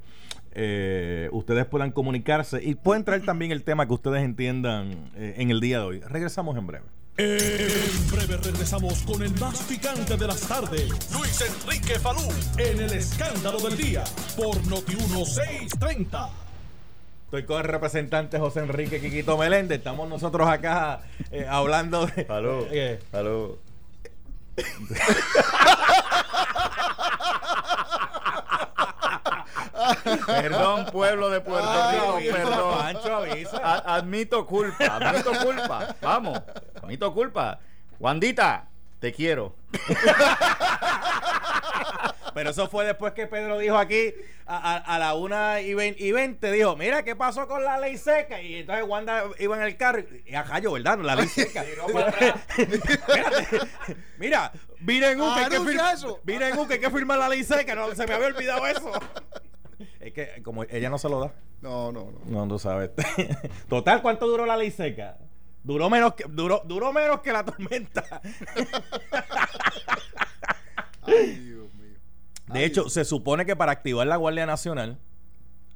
[0.53, 5.51] eh, ustedes puedan comunicarse y pueden traer también el tema que ustedes entiendan eh, en
[5.51, 5.99] el día de hoy.
[5.99, 6.85] Regresamos en breve.
[7.19, 10.87] En breve regresamos con el más picante de las tardes.
[11.11, 12.21] Luis Enrique Falú
[12.59, 14.03] en el escándalo del día
[14.35, 16.29] por Noti 1630.
[17.25, 19.79] Estoy con el representante José Enrique Quiquito Meléndez.
[19.79, 21.01] Estamos nosotros acá
[21.31, 22.27] eh, hablando de...
[22.29, 22.67] Aló.
[22.69, 23.57] Eh, Aló.
[30.25, 32.77] Perdón, pueblo de Puerto Rico, perdón.
[32.79, 33.57] Pancho, avisa.
[33.63, 35.95] A- admito culpa, admito culpa.
[36.01, 36.41] Vamos,
[36.81, 37.59] admito culpa.
[37.99, 38.67] Wandita,
[38.99, 39.55] te quiero.
[42.33, 44.13] Pero eso fue después que Pedro dijo aquí
[44.45, 47.79] a, a- a la una y, vein- y 20, dijo, mira, ¿qué pasó con la
[47.79, 48.39] ley seca?
[48.41, 50.99] Y entonces Wanda iba en el carro y a Jayo, ¿verdad?
[50.99, 51.63] La ley seca.
[51.63, 52.33] Espérate.
[54.19, 55.65] Mira, miren un que que
[56.67, 57.73] que hay que firmar la ley seca.
[57.73, 58.91] No, se me había olvidado eso.
[59.99, 61.33] Es que como ella no se lo da.
[61.61, 62.19] No, no, no.
[62.25, 62.91] No, tú sabes.
[63.69, 65.17] Total, ¿cuánto duró la ley seca?
[65.63, 68.21] Duró menos que, duró, duró menos que la tormenta.
[71.03, 71.95] Ay, Dios mío.
[72.47, 74.97] De hecho, se supone que para activar la Guardia Nacional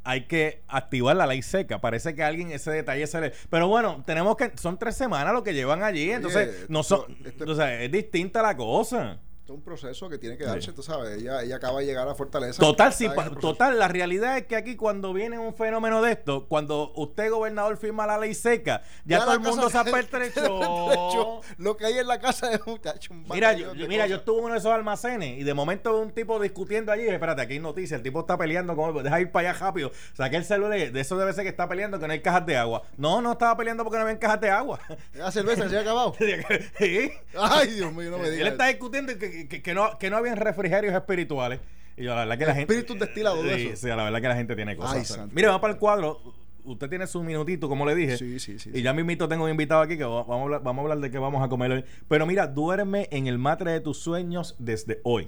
[0.03, 1.79] hay que activar la ley seca.
[1.79, 3.33] Parece que alguien ese detalle se le...
[3.49, 4.51] Pero bueno, tenemos que...
[4.57, 6.09] Son tres semanas lo que llevan allí.
[6.11, 7.01] Entonces, Oye, no son...
[7.23, 9.19] esto- esto- o sea, es distinta la cosa.
[9.43, 11.17] Es un proceso que tiene que darse, tú sabes.
[11.17, 12.59] Ella, ella acaba de llegar a Fortaleza.
[12.59, 13.07] Total, sí,
[13.39, 17.75] total, la realidad es que aquí cuando viene un fenómeno de esto, cuando usted gobernador
[17.77, 21.41] firma la ley seca, ya, todo el mundo se apertrechó.
[21.57, 24.17] Lo que hay en la casa es un, tacho, un Mira, yo, de mira, yo
[24.17, 27.07] estuve en uno de esos almacenes y de momento un tipo discutiendo allí.
[27.07, 27.97] Espérate, aquí hay noticias.
[27.97, 29.03] El tipo está peleando con él.
[29.03, 29.91] Deja ir para allá rápido.
[30.13, 30.91] Saqué el celular.
[30.91, 32.83] De eso debe ser que está peleando que no hay cajas de agua.
[32.95, 34.79] No, no estaba peleando porque no había cajas de agua.
[35.13, 36.15] La cerveza se ha acabado.
[36.77, 37.11] sí.
[37.37, 38.51] Ay, Dios mío, no me Él digas.
[38.51, 41.59] está discutiendo que, que- que no, que no habían refrigerios espirituales.
[41.97, 42.73] Y yo, la verdad que la gente.
[42.73, 43.81] Espíritus destilados, de Sí, eso.
[43.81, 45.11] sí, la verdad que la gente tiene cosas.
[45.17, 45.27] Ay.
[45.33, 46.19] Mire, vamos para el cuadro.
[46.63, 48.17] Usted tiene su minutito, como le dije.
[48.17, 50.63] Sí, sí, sí, Y ya mismito tengo un invitado aquí que va- vamos a, hablar,
[50.63, 51.85] vamos a hablar de qué vamos a comer hoy.
[52.07, 55.27] Pero mira, duerme en el matre de tus sueños desde hoy.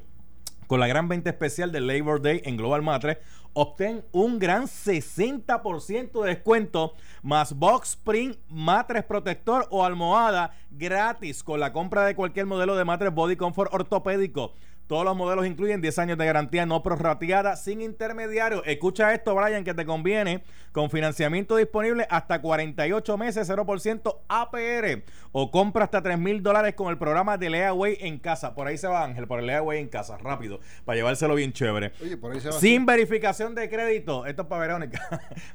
[0.67, 3.19] Con la gran venta especial de Labor Day en Global Matre,
[3.53, 11.59] obtén un gran 60% de descuento más Box Spring, matres protector o almohada gratis con
[11.59, 14.53] la compra de cualquier modelo de matres Body Comfort ortopédico.
[14.87, 18.63] Todos los modelos incluyen 10 años de garantía no prorrateada sin intermediario.
[18.65, 20.43] Escucha esto, Brian, que te conviene.
[20.71, 25.03] Con financiamiento disponible hasta 48 meses, 0% APR.
[25.31, 28.55] O compra hasta 3 mil dólares con el programa de Leaway en casa.
[28.55, 31.93] Por ahí se va Ángel, por el Leaway en casa, rápido, para llevárselo bien chévere.
[32.01, 32.59] Oye, por ahí se va.
[32.59, 34.25] Sin verificación de crédito.
[34.25, 35.01] Esto es para Verónica.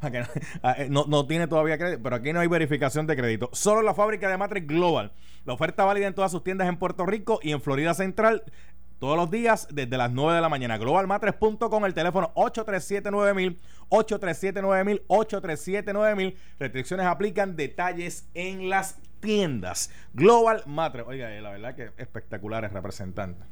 [0.62, 3.51] Ah, eh, no, no tiene todavía crédito, pero aquí no hay verificación de crédito.
[3.53, 5.12] Solo la fábrica de Matrix Global.
[5.45, 8.43] La oferta válida en todas sus tiendas en Puerto Rico y en Florida Central.
[8.99, 10.77] Todos los días desde las 9 de la mañana.
[10.77, 13.57] Globalmatres.com, el teléfono 837-9000,
[13.91, 16.35] 837-9000, 837-9000.
[16.59, 19.91] Restricciones aplican, detalles en las tiendas.
[20.15, 21.05] Global Matres.
[21.07, 23.47] Oiga, eh, la verdad que espectaculares representantes.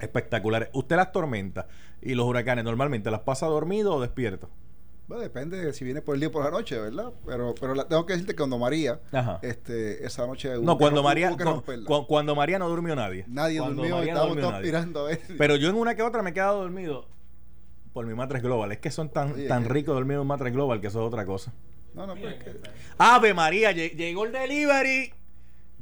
[0.00, 0.68] Espectaculares.
[0.74, 1.64] Usted las tormentas
[2.02, 4.50] y los huracanes normalmente las pasa dormido o despierto.
[5.06, 7.12] Bueno, depende de si viene por el día o por la noche, ¿verdad?
[7.26, 9.38] Pero, pero la- tengo que decirte que cuando María, Ajá.
[9.42, 10.50] este, esa noche.
[10.62, 13.24] No, cuando María, cu- cu- cuando María no durmió nadie.
[13.28, 14.66] Nadie Cuando durmió, María no estábamos durmió todos nadie.
[14.72, 15.20] mirando a ver.
[15.36, 17.06] Pero yo en una que otra me he quedado dormido
[17.92, 18.72] por mi matres global.
[18.72, 21.06] Es que son tan, Oye, tan que- ricos dormidos en matres global que eso es
[21.06, 21.52] otra cosa.
[21.92, 22.52] No, no, pues que.
[22.96, 25.12] Ave María, lle- llegó el delivery.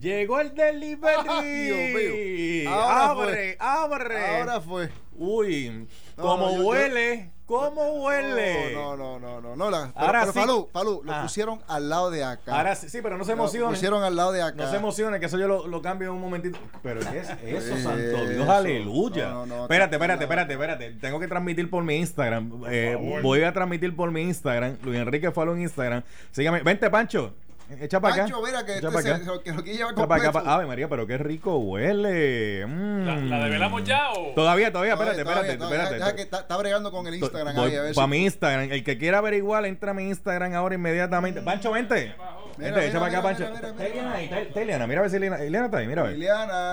[0.01, 1.17] Llegó el delivery.
[1.29, 2.71] Ay, Dios mío.
[2.71, 4.27] Ahora abre, abre.
[4.41, 4.91] Ahora fue.
[5.17, 8.73] Uy, No, cómo no, yo- huele, cómo huele.
[8.75, 9.71] No, no, no, no, no.
[9.71, 10.39] La, pero, Ahora pero sí.
[10.41, 11.23] Falú, Falú, lo Ah.
[11.23, 12.57] pusieron al lado de acá.
[12.57, 13.69] Ahora sí, sí, pero no se Lo emocione.
[13.75, 14.65] pusieron al lado de acá.
[14.65, 16.59] No se emocione, que eso yo lo, lo cambio en un momentito.
[16.83, 18.49] Pero ¿qué es eso, santo Dios?
[18.49, 19.29] Aleluya.
[19.29, 20.91] No, no, no, espérate, espérate, espérate, espérate.
[21.01, 22.63] Tengo que transmitir por mi Instagram.
[22.69, 24.77] Eh, voy a transmitir por mi Instagram.
[24.83, 26.03] Luis Enrique Falo en Instagram.
[26.31, 26.63] Sígame.
[26.63, 27.35] Vente, Pancho.
[27.81, 28.23] Echa para acá.
[28.25, 29.19] Pancho, mira que Echa este acá.
[29.19, 32.67] se- que lo quiere llevar Echa acá, Ave María, pero qué rico huele.
[32.67, 33.07] Mm.
[33.07, 34.33] ¿La, la develamos ya o...?
[34.35, 35.83] Todavía, todavía, espérate, todavía, espérate, todavía.
[35.83, 36.05] espérate.
[36.05, 38.73] Deja que está, está bregando con el Instagram ahí, a ver Para si- mi Instagram.
[38.73, 41.41] El que quiera averiguar, entra a mi Instagram ahora inmediatamente.
[41.43, 42.15] Pancho, vente.
[42.59, 43.69] Vente, echa para acá, mira, Pancho.
[43.69, 43.89] Está.
[43.89, 44.87] Ileana ahí, está- está Ileana.
[44.87, 46.17] Mira a ver si Ileana, Ileana está ahí, mira a ver.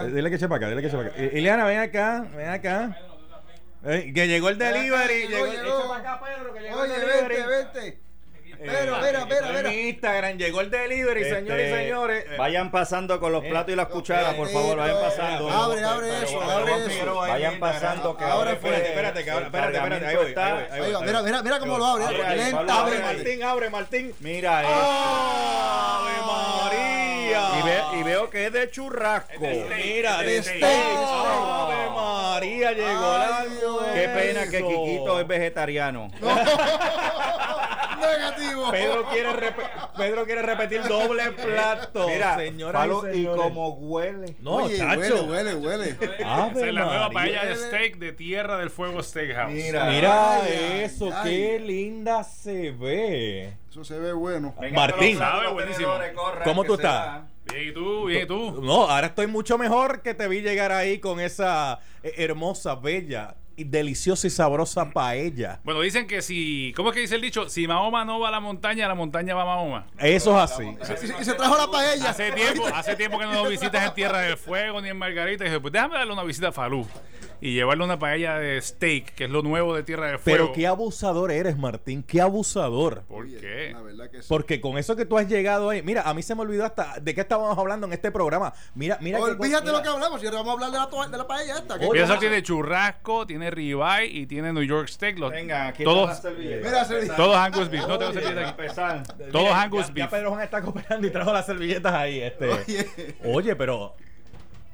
[0.10, 1.22] Eh, Dile que eche para acá, dile que eche para acá.
[1.24, 2.98] Ileana, ven acá, ven acá.
[3.86, 5.28] Eh, que llegó el delivery.
[5.30, 5.78] llegó, Llegó, llegó.
[5.80, 7.36] echa para acá, Pedro, que llegó Oye, el delivery.
[7.36, 8.00] vente, vente.
[8.62, 12.26] Eh, Pero, mira, mira, en Instagram llegó el delivery, Este, señores y señores.
[12.30, 15.50] Eh, Vayan pasando con los platos y las cucharas, por favor, vayan pasando.
[15.50, 17.16] Abre, abre eso, abre eso.
[17.16, 18.52] Vayan pasando, que ahora.
[18.52, 20.98] Espérate, espérate, que ahora- espérate, espérate, ahí voy, ahí voy, ahí voy, ahí Ahí va,
[21.00, 21.08] voy.
[21.08, 22.06] mira, mira, mira cómo lo abre.
[22.06, 24.14] Abre ahí, Lenta, Abre Martín, abre Martín.
[24.20, 24.68] Mira, eh.
[24.70, 27.50] ¡Ave María!
[27.60, 29.32] Y, ve- y veo que es de churrasco.
[29.40, 30.64] Mira, De de steak.
[30.64, 33.50] Ave María, llegó Ay.
[33.94, 34.60] Qué pena que.
[34.66, 36.12] Quiquito es vegetariano.
[38.00, 38.72] Negativo.
[38.72, 39.30] Pedro quiere,
[39.98, 42.08] Pedro quiere repetir doble plato.
[42.08, 44.36] Mira, señoras Pablo, y y como huele.
[44.40, 45.24] No, Oye, chacho.
[45.26, 46.68] huele, huele, huele.
[46.68, 49.52] Es la nueva paella de steak de Tierra del Fuego Steakhouse.
[49.54, 49.86] Mira.
[49.90, 51.30] Mira Ay, eso, ay.
[51.30, 53.54] qué linda se ve.
[53.70, 54.56] Eso se ve bueno.
[54.74, 55.18] Martín.
[55.18, 55.94] Sabe buenísimo.
[56.44, 57.22] ¿Cómo tú estás?
[57.52, 58.06] Bien, ¿y tú?
[58.06, 58.62] Bien, ¿y tú?
[58.62, 63.36] No, ahora estoy mucho mejor que te vi llegar ahí con esa eh, hermosa, bella
[63.64, 65.60] deliciosa y sabrosa paella.
[65.64, 66.74] Bueno, dicen que si...
[66.76, 67.50] ¿Cómo es que dice el dicho?
[67.50, 69.88] Si Mahoma no va a la montaña, la montaña va a Mahoma.
[69.98, 70.64] Eso es así.
[70.82, 72.10] Y se- y se trajo la paella.
[72.10, 75.44] Hace tiempo, hace tiempo que no nos visitas en Tierra del Fuego ni en Margarita.
[75.44, 76.86] Y dije, pues déjame darle una visita a Falú.
[77.42, 80.38] y llevarle una paella de steak, que es lo nuevo de Tierra de Fuego.
[80.48, 82.04] Pero qué abusador eres, Martín.
[82.04, 83.04] Qué abusador.
[83.08, 83.70] ¿Por qué?
[83.72, 84.26] La verdad que sí.
[84.28, 87.00] Porque con eso que tú has llegado ahí, mira, a mí se me olvidó hasta
[87.00, 88.52] de qué estábamos hablando en este programa.
[88.76, 89.20] Mira, mira.
[89.22, 90.20] Olvídate cosa- lo que hablamos.
[90.20, 91.80] Si ahora vamos a hablar de la, to- de la paella esta.
[91.80, 92.20] ¿qué Oye, Piensa pasa?
[92.20, 95.18] tiene churrasco, tiene ribeye y tiene New York steak.
[95.20, 96.22] Los- Venga, aquí todos.
[96.38, 97.88] Mira, todos Angus beef.
[97.88, 98.68] No tengo servilleta aquí.
[99.32, 100.06] Todos Mira, Angus ya, beef.
[100.06, 102.20] Ya Pedro Juan está cooperando y trajo las servilletas ahí.
[102.22, 102.50] Este.
[102.50, 102.88] Oye,
[103.24, 103.56] Oye.
[103.56, 103.96] pero.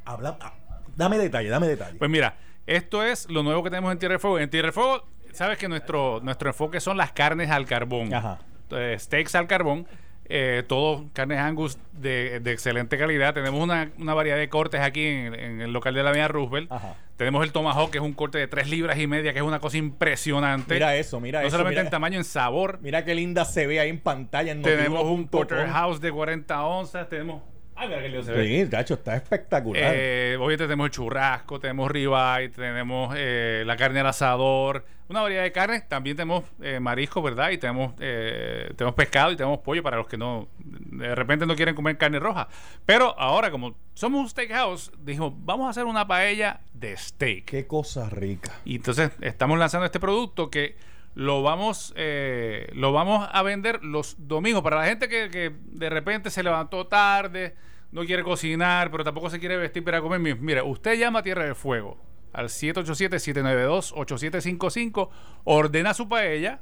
[0.06, 0.54] Habla, ah,
[0.96, 1.98] dame detalle, dame detalle.
[1.98, 2.36] Pues mira,
[2.68, 4.40] esto es lo nuevo que tenemos en Tierra de Fuego.
[4.40, 8.14] En Tierra de Fuego, sabes que nuestro, nuestro enfoque son las carnes al carbón.
[8.14, 8.40] Ajá.
[8.72, 9.88] Eh, steaks al carbón.
[10.28, 13.34] Eh, todo carnes Angus de, de excelente calidad.
[13.34, 16.72] Tenemos una, una variedad de cortes aquí en, en el local de la Avenida Roosevelt.
[16.72, 16.96] Ajá.
[17.18, 19.60] Tenemos el Tomahawk, que es un corte de 3 libras y media, que es una
[19.60, 20.74] cosa impresionante.
[20.74, 21.52] Mira eso, mira no eso.
[21.56, 22.80] solamente mira, en tamaño, en sabor.
[22.82, 24.52] mira qué linda se ve ahí en pantalla.
[24.52, 27.08] En Tenemos un porterhouse de 40 onzas.
[27.08, 27.42] Tenemos.
[27.76, 28.64] Ay, mira qué lindo se ve.
[28.66, 29.94] Sí, cacho, está espectacular.
[29.96, 35.44] Eh, obviamente tenemos el churrasco, tenemos ribeye, tenemos eh, la carne al asador, una variedad
[35.44, 35.88] de carnes.
[35.88, 37.50] También tenemos eh, marisco, ¿verdad?
[37.50, 41.56] Y tenemos, eh, tenemos pescado y tenemos pollo para los que no de repente no
[41.56, 42.48] quieren comer carne roja.
[42.86, 47.46] Pero ahora, como somos un steakhouse, dijimos, vamos a hacer una paella de steak.
[47.46, 48.54] Qué cosa rica.
[48.64, 50.78] Y entonces estamos lanzando este producto que
[51.16, 54.62] lo vamos, eh, lo vamos a vender los domingos.
[54.62, 57.56] Para la gente que, de repente se levantó tarde,
[57.92, 60.20] no quiere cocinar, pero tampoco se quiere vestir para comer.
[60.20, 61.98] Mi- Mira, usted llama a Tierra de Fuego
[62.34, 65.10] al 787-792-8755,
[65.44, 66.60] ordena su paella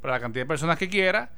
[0.00, 1.30] para la cantidad de personas que quiera,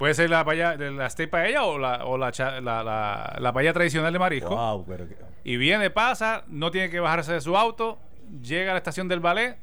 [0.00, 0.44] Puede ser la
[0.78, 4.18] de la steak paella o la, o la, cha- la, la- la paella tradicional de
[4.18, 4.56] marisco.
[4.56, 7.98] Wow, pero que- Y viene, pasa, no tiene que bajarse de su auto,
[8.40, 9.58] llega a la estación del ballet,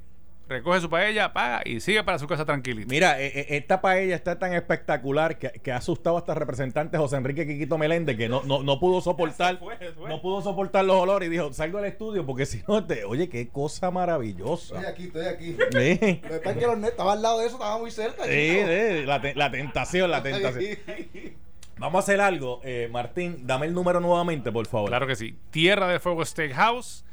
[0.50, 2.88] recoge su paella, paga y sigue para su casa tranquilito.
[2.90, 6.98] Mira, eh, eh, esta paella está tan espectacular que, que ha asustado hasta el representante
[6.98, 10.10] José Enrique Quiquito Meléndez, que no, no, no pudo soportar, fue, se fue.
[10.10, 13.28] no pudo soportar los olores y dijo, salgo del estudio porque si no te, oye,
[13.30, 14.76] qué cosa maravillosa.
[14.80, 15.58] Estoy aquí, estoy aquí.
[15.72, 18.24] Sí, Lo que los net- estaba al lado de eso, estaba muy cerca.
[18.24, 18.68] sí, chico.
[18.68, 20.78] sí, la, te- la tentación, la tentación.
[21.80, 24.90] Vamos a hacer algo, eh, Martín, dame el número nuevamente, por favor.
[24.90, 25.38] Claro que sí.
[25.52, 27.06] Tierra de Fuego Steakhouse.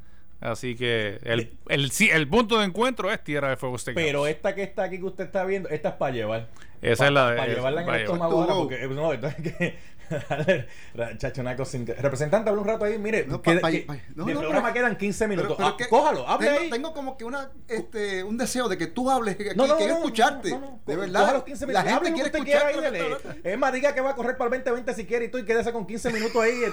[0.42, 4.04] Así que el, el, sí, el punto de encuentro es Tierra de Fuego Steakhouse.
[4.06, 6.50] pero esta que está aquí que usted está viendo esta es para llevar
[6.82, 9.10] Esa es la de- para llevarla en para el estómago ahora porque no
[9.42, 9.78] que
[11.18, 12.98] chacho, una cosa Representante, habla un rato ahí.
[13.00, 15.56] Mire, No, queda- pa- pa- que- pa- no, del no, programa pero- quedan 15 minutos.
[15.58, 16.70] Pero- pero Ah, que- cójalo, hable tengo, ahí.
[16.70, 19.94] tengo como que una, este, un deseo de que tú hables, que, No, no, quiero
[19.96, 20.50] escucharte.
[20.86, 21.34] de verdad.
[21.34, 21.84] los 15 la minutos.
[21.84, 23.52] gente Hable lo quiere escucharte.
[23.52, 25.46] Es más, diga que va a correr para el 2020 si quiere y tú y
[25.46, 26.54] quédese con 15 minutos ahí.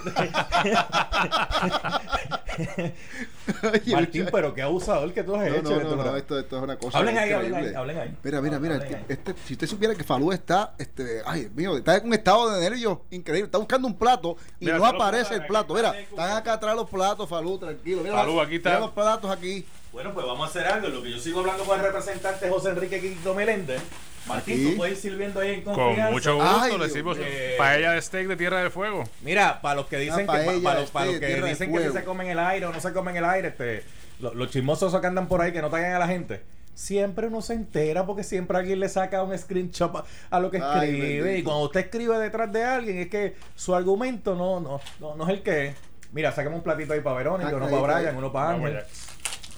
[3.72, 5.80] Oye, Martín, pero qué abusador que tú has No, hecho.
[5.82, 6.98] no, no, no, esto, esto es una cosa.
[6.98, 8.16] Hablen ahí, hablen ahí, hablen ahí.
[8.22, 8.76] Mira, mira, mira.
[8.76, 12.50] Este- este- si usted supiera que Falú está, este, ay, mío, está en un estado
[12.50, 13.46] de nervios increíble.
[13.46, 15.74] Está buscando un plato y Mira, no aparece el plato.
[15.74, 18.02] Mira, están acá atrás los platos, Falú, tranquilo.
[18.02, 18.70] Mira, Falú, aquí está.
[18.70, 19.64] mira los platos aquí.
[19.92, 20.88] Bueno, pues vamos a hacer algo.
[20.88, 23.80] Lo que yo sigo hablando con el representante José Enrique Quito Meléndez.
[24.30, 25.74] Martín, tú puedes ir sirviendo ahí en Con
[26.12, 27.26] mucho gusto Ay, le decimos mío.
[27.58, 29.04] paella de steak de Tierra del Fuego.
[29.22, 32.38] Mira, para los que dicen que, para los, que, dicen que si se comen el
[32.38, 33.82] aire o no se comen el aire, este,
[34.20, 36.40] lo- los chismosos que andan por ahí que no traigan a la gente.
[36.74, 40.04] Siempre uno se entera porque siempre alguien le saca un screenshot a,
[40.36, 41.20] a lo que Ay, escribe.
[41.20, 41.38] bendito.
[41.38, 45.24] y cuando usted escribe detrás de alguien es que su argumento no, no, no, no
[45.24, 45.76] es el que es.
[46.12, 47.98] Mira, saquemos un platito ahí para Verónica, Ah, uno para.
[47.98, 48.82] Brian, uno para Vamos Ángel.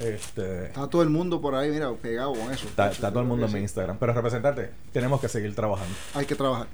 [0.01, 2.67] Este, Está todo el mundo por ahí, mira, pegado con eso.
[2.67, 3.99] está, está todo el mundo en mi Instagram.
[3.99, 5.95] Pero representante, tenemos que seguir trabajando.
[6.15, 6.67] Hay que trabajar.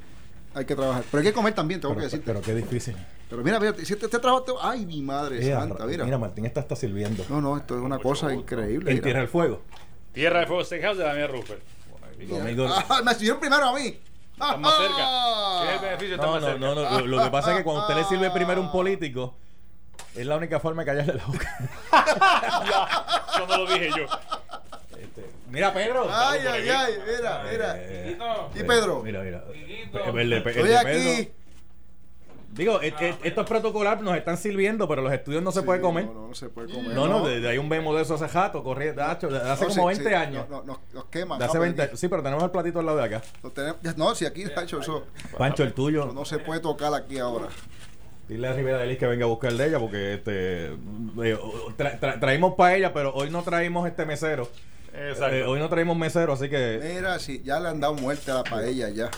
[0.55, 1.05] Hay que trabajar.
[1.11, 2.25] Pero hay que comer también, tengo Pero, que decirte.
[2.27, 2.97] pero qué difícil.
[3.29, 4.43] Pero mira, mira, si este, este trabajo.
[4.45, 6.05] te- Ay, mi madre Eh, santa, mira.
[6.05, 7.25] mira, Martín está hasta sirviendo.
[7.29, 8.91] No, no, esto es una cosa increíble.
[8.91, 9.05] En mira.
[9.05, 9.61] Tierra del Fuego.
[10.12, 11.61] Tierra de Fuego Steakhouse de Daniel Rupert.
[12.29, 14.01] Conmigo- Ah, me sirvieron primero a mí.
[14.33, 15.61] Estás más cerca.
[15.62, 16.61] ¿Qué es el beneficio No, más no, cerca?
[16.61, 17.01] no, no.
[17.01, 19.35] Lo, lo que pasa es que cuando usted le sirve primero a un político,
[20.15, 21.59] es la única forma de callarle la boca.
[23.35, 24.05] Eso no lo dije yo.
[24.99, 26.09] Este, mira, Pedro.
[26.11, 27.75] Ay, ay, ay, mira, mira.
[27.79, 28.19] Eh,
[28.55, 29.03] ¿Y Pedro?
[29.03, 29.45] Mira, mira.
[29.53, 30.85] El de- el de Estoy aquí.
[30.85, 31.39] Pedro.
[32.51, 35.67] Digo, et- et- esto es protocolar, nos están sirviendo, pero los estudios no se Sí,
[35.67, 36.07] puede comer.
[36.07, 36.93] No, no, no se puede comer.
[36.93, 39.67] No, no, de, de ahí un memo de eso hace jato, corriendo, hacho, de hace
[39.67, 40.49] No, como sí, 20 sí, años.
[40.49, 41.39] no, no, nos, queman.
[41.39, 41.77] De hace ¿sabes?
[41.77, 43.23] 20 Sí, pero tenemos el platito al lado de acá.
[43.55, 45.07] Tenemos- no, si aquí está hecho eso.
[45.37, 46.07] Pancho, el tuyo.
[46.13, 47.47] No se puede tocar aquí ahora.
[48.29, 51.39] Dile a Rivera de Liz que venga a buscar de ella porque este eh,
[51.79, 54.51] tra- tra- traímos para ella, pero hoy no traímos este mesero.
[54.93, 55.35] Exacto.
[55.35, 58.35] Eh, hoy no traímos mesero, así que Mira, si ya le han dado muerte a
[58.35, 59.11] la paella ya.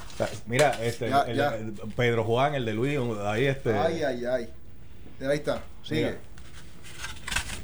[0.46, 1.54] mira, este Ya, el- ya.
[1.56, 4.48] el- Pedro Juan, el de Luis, ahí este Ay, ay, ay.
[5.18, 5.62] Mira, ahí está.
[5.82, 6.16] Sigue.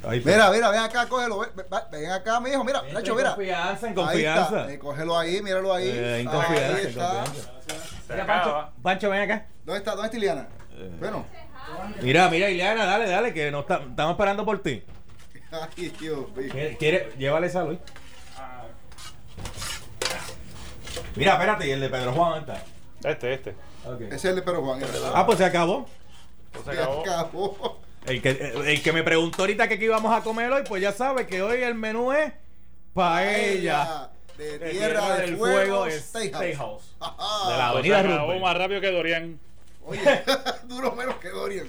[0.05, 0.31] ahí está.
[0.31, 1.39] Mira, mira, ven acá, cógelo.
[1.91, 2.63] Ven, acá, mijo.
[2.63, 3.35] Mira, Entre Nacho, en mira.
[3.35, 4.59] confianza, en Ahí confianza.
[4.61, 4.73] está.
[4.73, 5.87] Eh, cógelo ahí, míralo ahí.
[5.87, 7.09] Eh, en Ahí confianza, en está.
[7.23, 7.51] confianza.
[8.07, 9.45] Se Mira, Pancho, ven acá.
[9.65, 9.91] ¿Dónde está?
[9.91, 10.47] ¿Dónde está Iliana?
[10.77, 10.91] Eh.
[10.99, 11.25] Bueno.
[12.01, 14.83] Mira, mira, Ileana, dale, dale, que no está- estamos esperando por ti.
[15.51, 16.53] Ay, Dios mío.
[16.77, 17.79] ¿Quiere, llévale esa, Luis.
[21.15, 23.09] Mira, espérate, y el de Pedro Juan, ¿dónde está?
[23.09, 23.55] Este, este.
[24.07, 24.81] Ese es el de Pedro Juan.
[25.13, 25.87] Ah, pues se acabó.
[26.65, 27.01] Se Se acabó.
[27.01, 27.79] acabó.
[28.05, 30.91] El que, el que me preguntó ahorita que qué íbamos a comer hoy, pues ya
[30.93, 32.31] sabe que hoy el menú es
[32.93, 34.09] paella.
[34.37, 36.95] De de Tierra del Fuego, Steakhouse.
[36.99, 38.41] De la Se avenida acabó Rupert.
[38.41, 39.39] más rápido que Dorian.
[39.87, 40.23] Oye,
[40.67, 41.67] duro menos que Dorian.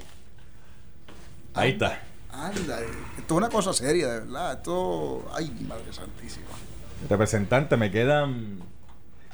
[1.55, 2.01] Ahí está.
[2.31, 2.81] Anda,
[3.17, 4.53] esto es una cosa seria, de verdad.
[4.55, 5.29] Esto.
[5.35, 6.47] Ay, mi madre santísima.
[7.09, 8.59] Representante, me quedan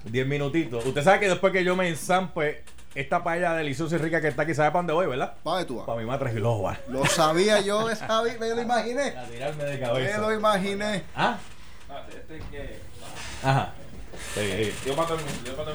[0.05, 0.85] 10 minutitos.
[0.87, 2.63] Usted sabe que después que yo me enzampe
[2.95, 5.35] esta paella deliciosa y rica que está aquí, ¿sabe para dónde voy, verdad?
[5.43, 5.87] ¿Para dónde tú vas?
[5.87, 6.79] Para mi madre Global.
[6.89, 9.17] Lo sabía yo, sabía, me lo imaginé.
[9.17, 10.19] A tirarme de Me cabeza.
[10.19, 11.03] lo imaginé.
[11.17, 11.39] ¿Ah?
[13.43, 13.73] Ajá.
[13.73, 13.84] Sí, sí.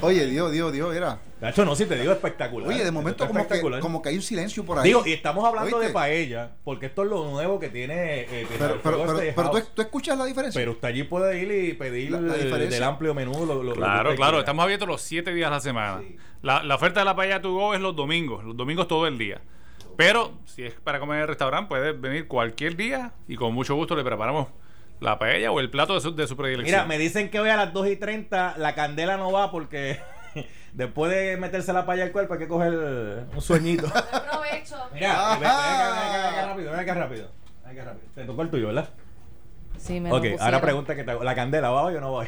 [0.01, 1.19] Oye, Dios, Dios, Dios, era.
[1.39, 2.67] Nacho, no, si te digo espectacular.
[2.69, 3.79] Oye, de momento como que, espectacular.
[3.79, 4.83] como que hay un silencio por ahí.
[4.85, 5.87] Digo, y estamos hablando ¿Oíste?
[5.87, 8.21] de paella, porque esto es lo nuevo que tiene.
[8.21, 9.05] eh, Pero, pero,
[9.35, 10.59] pero ¿tú, tú escuchas la diferencia.
[10.59, 12.75] Pero usted allí puede ir y pedir La- la eh, diferencia.
[12.79, 13.45] del amplio menú.
[13.45, 14.15] Lo, Claro, claro.
[14.15, 14.39] quiera.
[14.39, 16.01] Estamos abiertos los 7 días a la semana.
[16.41, 18.43] La, la oferta de la paella to go es los domingos.
[18.43, 19.41] Los domingos todo el día.
[19.95, 23.75] Pero si es para comer en el restaurante, puede venir cualquier día y con mucho
[23.75, 24.47] gusto le preparamos
[24.99, 26.75] la paella o el plato de su, de su predilección.
[26.75, 29.99] Mira, me dicen que hoy a las 2 y 30 la candela no va porque
[30.73, 32.73] después de meterse la paella al cuerpo hay que coger
[33.33, 33.87] un sueñito.
[34.11, 34.75] Aprovecho.
[34.93, 37.31] Mira, ven, ven acá, rápido, ven acá rápido.
[37.65, 38.11] Ven acá rápido.
[38.15, 38.89] Te tocó el tuyo, ¿verdad?
[39.77, 41.23] Sí, me Ok, lo ahora pregunta que te hago.
[41.23, 42.27] ¿La candela va hoy o no va hoy?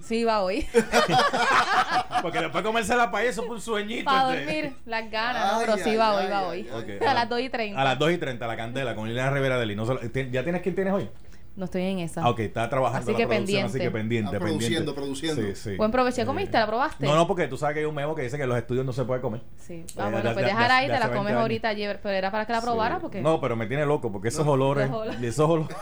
[0.00, 0.66] Sí, va hoy.
[2.22, 4.04] Porque después de comerse la paella, eso fue un sueñito.
[4.04, 4.44] Para este.
[4.44, 5.58] dormir, las ganas, ¿no?
[5.58, 6.98] Ay, Pero sí va ay, hoy, ay, va ay, hoy.
[7.06, 7.80] A las 2 y 30.
[7.80, 9.76] A las 2 y 30, la candela con Liliana Rivera de Lee.
[9.76, 11.08] No solo- ¿tien- ¿Ya tienes quién tienes hoy?
[11.56, 12.22] No estoy en esa.
[12.22, 14.30] Ah, ok, está trabajando Así la que producción, así que pendiente.
[14.30, 15.32] pendiente, Ah, produciendo, pendiente.
[15.32, 15.54] produciendo.
[15.56, 15.76] Sí, sí.
[15.76, 16.16] Buen provecho.
[16.18, 16.58] ¿Ya Eh, comiste?
[16.58, 17.04] ¿La probaste?
[17.06, 18.86] No, no, porque tú sabes que hay un memo que dice que en los estudios
[18.86, 19.42] no se puede comer.
[19.58, 19.74] Sí.
[19.74, 21.42] Eh, Ah, bueno, de- pues déjala de- ahí, de te hace la 20 comes años.
[21.42, 22.00] ahorita ayer.
[22.02, 23.00] Pero era para que la probara Sí.
[23.02, 23.20] porque...
[23.20, 24.88] No, pero me tiene loco porque esos olores.
[24.88, 25.22] Los olores.
[25.22, 25.76] Esos olores.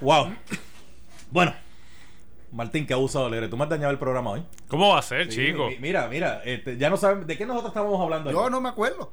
[0.00, 0.28] wow.
[1.30, 1.52] Bueno,
[2.52, 3.50] Martín, qué abusador eres.
[3.50, 4.44] Tú me has dañado el programa hoy.
[4.68, 5.68] ¿Cómo va a ser, Sí, chico?
[5.68, 8.30] mi- Mira, mira, este, ya no saben de qué nosotros estábamos hablando.
[8.30, 8.50] Yo ayer?
[8.52, 9.12] no me acuerdo.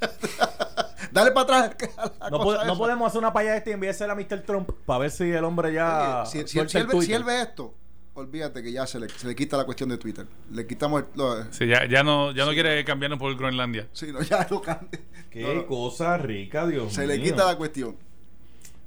[1.12, 1.90] Dale para atrás.
[2.30, 4.42] No, po- podemos hacer una paya de este y enviársela a Mr.
[4.42, 6.22] Trump para ver si el hombre ya.
[6.22, 7.74] Oye, si, si- suelta si él el ve, si él ve esto,
[8.14, 10.26] olvídate que ya se le, se le quita la cuestión de Twitter.
[10.52, 13.88] Le quitamos el, lo- Sí, ya, ya no, ya no quiere cambiarnos por Groenlandia.
[13.92, 15.00] sí, no, ya lo cambia.
[15.30, 17.24] Qué No, cosa rica, Dios se le mío.
[17.32, 17.96] quita la cuestión.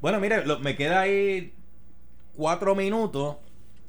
[0.02, 1.54] Bueno, mire, lo- me queda ahí
[2.36, 3.38] cuatro minutos.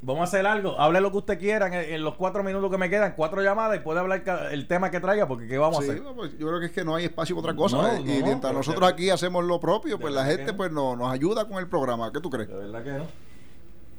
[0.03, 0.81] Vamos a hacer algo.
[0.81, 3.13] Hable lo que usted quiera en, en los cuatro minutos que me quedan.
[3.15, 6.03] Cuatro llamadas y puede hablar el tema que traiga porque ¿qué vamos Sí, a hacer?
[6.05, 7.77] no, pues, yo creo que es que no hay espacio para otra cosa.
[7.77, 10.97] No, eh, no, y mientras nosotros aquí hacemos lo propio, pues la gente pues no,
[10.97, 12.11] nos ayuda con el programa.
[12.13, 12.49] ¿Qué tú crees?
[12.49, 13.05] De verdad que no.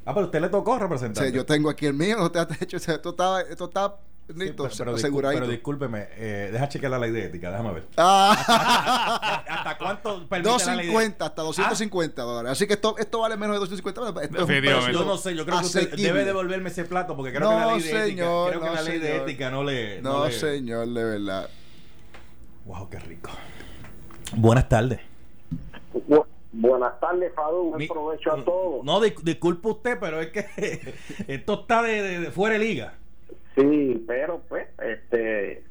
[0.03, 1.23] Ah, pero usted le tocó representar.
[1.23, 3.95] sea, yo tengo aquí el mío, no te has hecho, esto está, esto está
[4.35, 7.87] listo, pero, pero, pero discúlpeme, eh, deja chequear la ley de ética, déjame ver.
[7.97, 12.51] Ah, ¿Hasta cuánto permite la ley de 250 hasta 250 dólares.
[12.51, 14.29] Así que esto, esto vale menos de 250 dólares.
[14.31, 17.49] Esto es Yo no sé, yo creo que usted debe devolverme ese plato porque creo
[17.49, 19.29] No, que la ley de señor, ética, creo que no, la ley de señor.
[19.29, 21.49] ética no le No, le- señor, de verdad.
[22.65, 23.31] Wow, qué rico.
[24.35, 24.99] Buenas tardes.
[26.07, 27.63] Bu- buenas tardes, Fadu.
[27.69, 28.83] Buen Mi- provecho a todos.
[28.85, 30.93] No, dis- disculpe usted, pero es que
[31.27, 32.93] esto está de, de- de fuera de liga.
[33.55, 35.63] Sí, pero pues, este,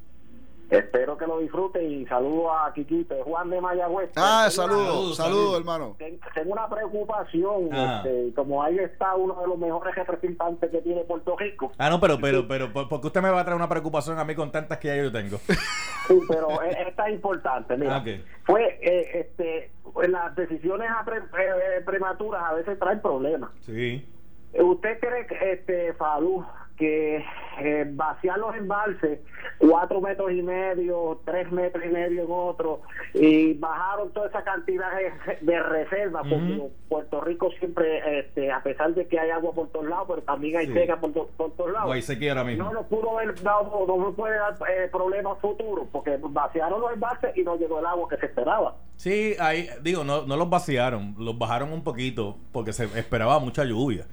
[0.71, 4.11] Espero que lo disfruten y saludo a Quiquito, Juan de Mayagüez.
[4.15, 5.59] Ah, saludos, Saludos, saludos.
[5.59, 5.97] hermano.
[5.99, 8.03] ten- Tengo una preocupación, Ah.
[8.07, 11.73] este, como ahí está uno de los mejores representantes que tiene Puerto Rico.
[11.77, 14.21] Ah, no, pero, pero, pero, ¿por por qué usted me va a traer una preocupación
[14.21, 15.39] a mí con tantas que ya yo tengo?
[15.39, 17.77] Sí, pero esta es importante.
[17.77, 18.09] Mira, Ah, ok.
[18.45, 19.73] fue eh, este,
[20.09, 23.51] las decisiones eh, prematuras a veces traen problemas.
[23.63, 24.07] Sí.
[24.55, 26.45] ¿Usted cree que, este, Falú,
[26.81, 27.25] que
[27.61, 29.21] eh, vaciar los embalses
[29.59, 32.81] cuatro metros y medio, tres metros y medio en otro,
[33.15, 36.71] y bajaron toda esa cantidad de, de reservas, porque.
[36.89, 40.57] Puerto Rico siempre, este, a pesar de que hay agua por todos lados, pero también
[40.57, 40.73] hay Sí.
[40.73, 41.89] seca por, to- por todos lados.
[42.05, 42.19] Se
[42.65, 46.93] No nos pudo haber dado, no nos puede dar eh, problemas futuros, porque vaciaron los
[46.93, 48.75] embalses y no llegó el agua que se esperaba.
[48.97, 53.63] Sí, ahí, digo, no, no los vaciaron, los bajaron un poquito porque se esperaba mucha
[53.65, 54.07] lluvia.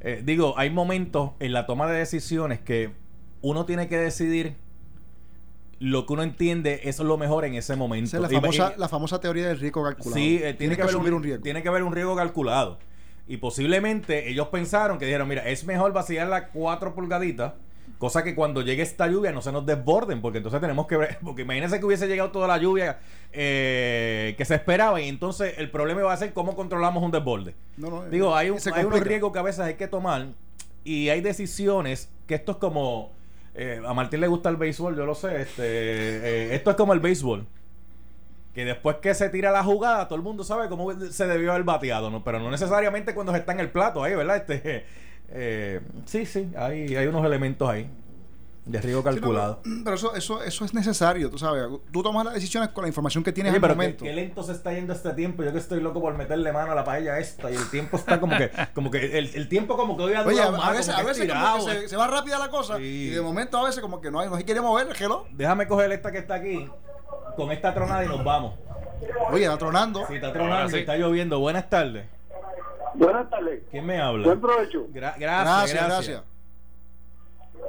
[0.00, 2.92] Eh, digo, hay momentos en la toma de decisiones que
[3.42, 4.56] uno tiene que decidir
[5.78, 8.18] lo que uno entiende es lo mejor en ese momento.
[8.20, 10.14] La famosa, y- la famosa teoría del riesgo calculado.
[10.14, 11.42] Sí, eh, tiene, que, haber un, un riesgo.
[11.42, 12.78] Tiene que haber un riesgo calculado.
[13.26, 17.54] Y posiblemente ellos pensaron que dijeron, mira, es mejor vaciar las cuatro pulgaditas,
[18.00, 21.18] cosa que cuando llegue esta lluvia no se nos desborden, porque entonces tenemos que ver,
[21.22, 22.98] porque imagínense que hubiese llegado toda la lluvia
[23.32, 27.54] eh, que se esperaba y entonces el problema va a ser cómo controlamos un desborde.
[27.76, 30.26] No, no, Digo, hay, un, hay unos riesgos que a veces hay que tomar
[30.82, 33.12] y hay decisiones que esto es como...
[33.54, 35.42] eh, a Martín le gusta el béisbol, yo lo sé.
[35.42, 37.46] Este, eh, esto es como el béisbol.
[38.54, 41.64] Que después que se tira la jugada, todo el mundo sabe cómo se debió haber
[41.64, 42.24] bateado, ¿no?
[42.24, 44.38] Pero no necesariamente cuando se está en el plato ahí, ¿verdad?
[44.38, 44.86] Este,
[45.32, 47.88] eh, sí, sí, hay, hay unos elementos ahí
[48.66, 49.60] de riesgo Sí, no, calculado.
[49.64, 51.64] pero, pero eso, eso, eso es necesario, tú sabes.
[51.92, 54.04] Tú tomas las decisiones con la información que tienes al pero qué, momento.
[54.04, 55.42] qué lento se está yendo este tiempo.
[55.42, 58.20] Yo que estoy loco por meterle mano a la paella esta y el tiempo está
[58.20, 60.72] como que, como que el, el tiempo como que hoy ha Oye, a, más, a
[60.72, 62.82] veces, como a veces como que se, se va rápida la cosa Sí.
[62.84, 65.26] y de momento a veces como que no, hay, no se quiere mover el reloj.
[65.32, 66.68] Déjame coger esta que está aquí
[67.36, 68.54] con esta tronada y nos vamos.
[69.30, 70.06] Oye, está tronando.
[70.06, 70.76] Si está tronando sí.
[70.76, 71.40] y está lloviendo.
[71.40, 72.04] Buenas tardes.
[72.94, 73.62] Buenas tardes.
[73.70, 74.26] ¿Quién me habla?
[74.26, 74.86] Buen provecho.
[74.88, 75.88] Gra- gracias, Gracias, gracias.
[75.88, 76.22] gracias.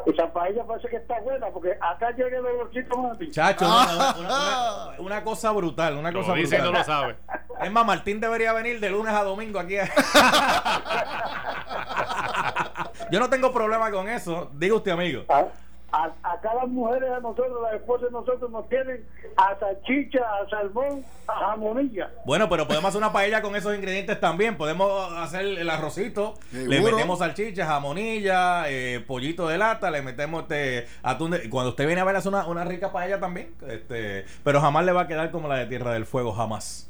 [0.05, 3.30] Esa paella parece que está buena, porque acá llega el olorcito más a ti.
[3.30, 3.86] Chacho, Ah.
[3.93, 4.15] una, una-
[4.97, 6.80] una- una cosa brutal, una cosa dice y no brutal.
[6.80, 7.15] lo sabe.
[7.61, 9.78] Es más, Martín debería venir de lunes a domingo aquí.
[9.78, 9.88] a-
[13.11, 15.24] Yo no tengo problema con eso, diga usted, amigo.
[15.30, 15.45] A,
[15.92, 19.06] a- acá las mujeres a nosotros, las esposas de nosotros nos tienen
[19.38, 22.10] a salchicha, a salmón, a jamonilla.
[22.26, 24.58] Bueno, pero podemos hacer una paella con esos ingredientes también.
[24.58, 30.88] Podemos hacer el arrocito, le metemos salchicha, jamonilla, eh, pollito de lata, le metemos este
[31.04, 31.50] atún de...
[31.50, 33.54] Cuando usted viene a ver, hace una, una rica paella también.
[33.68, 36.88] Este, pero jamás le va a quedar como la de Tierra del Fuego, jamás.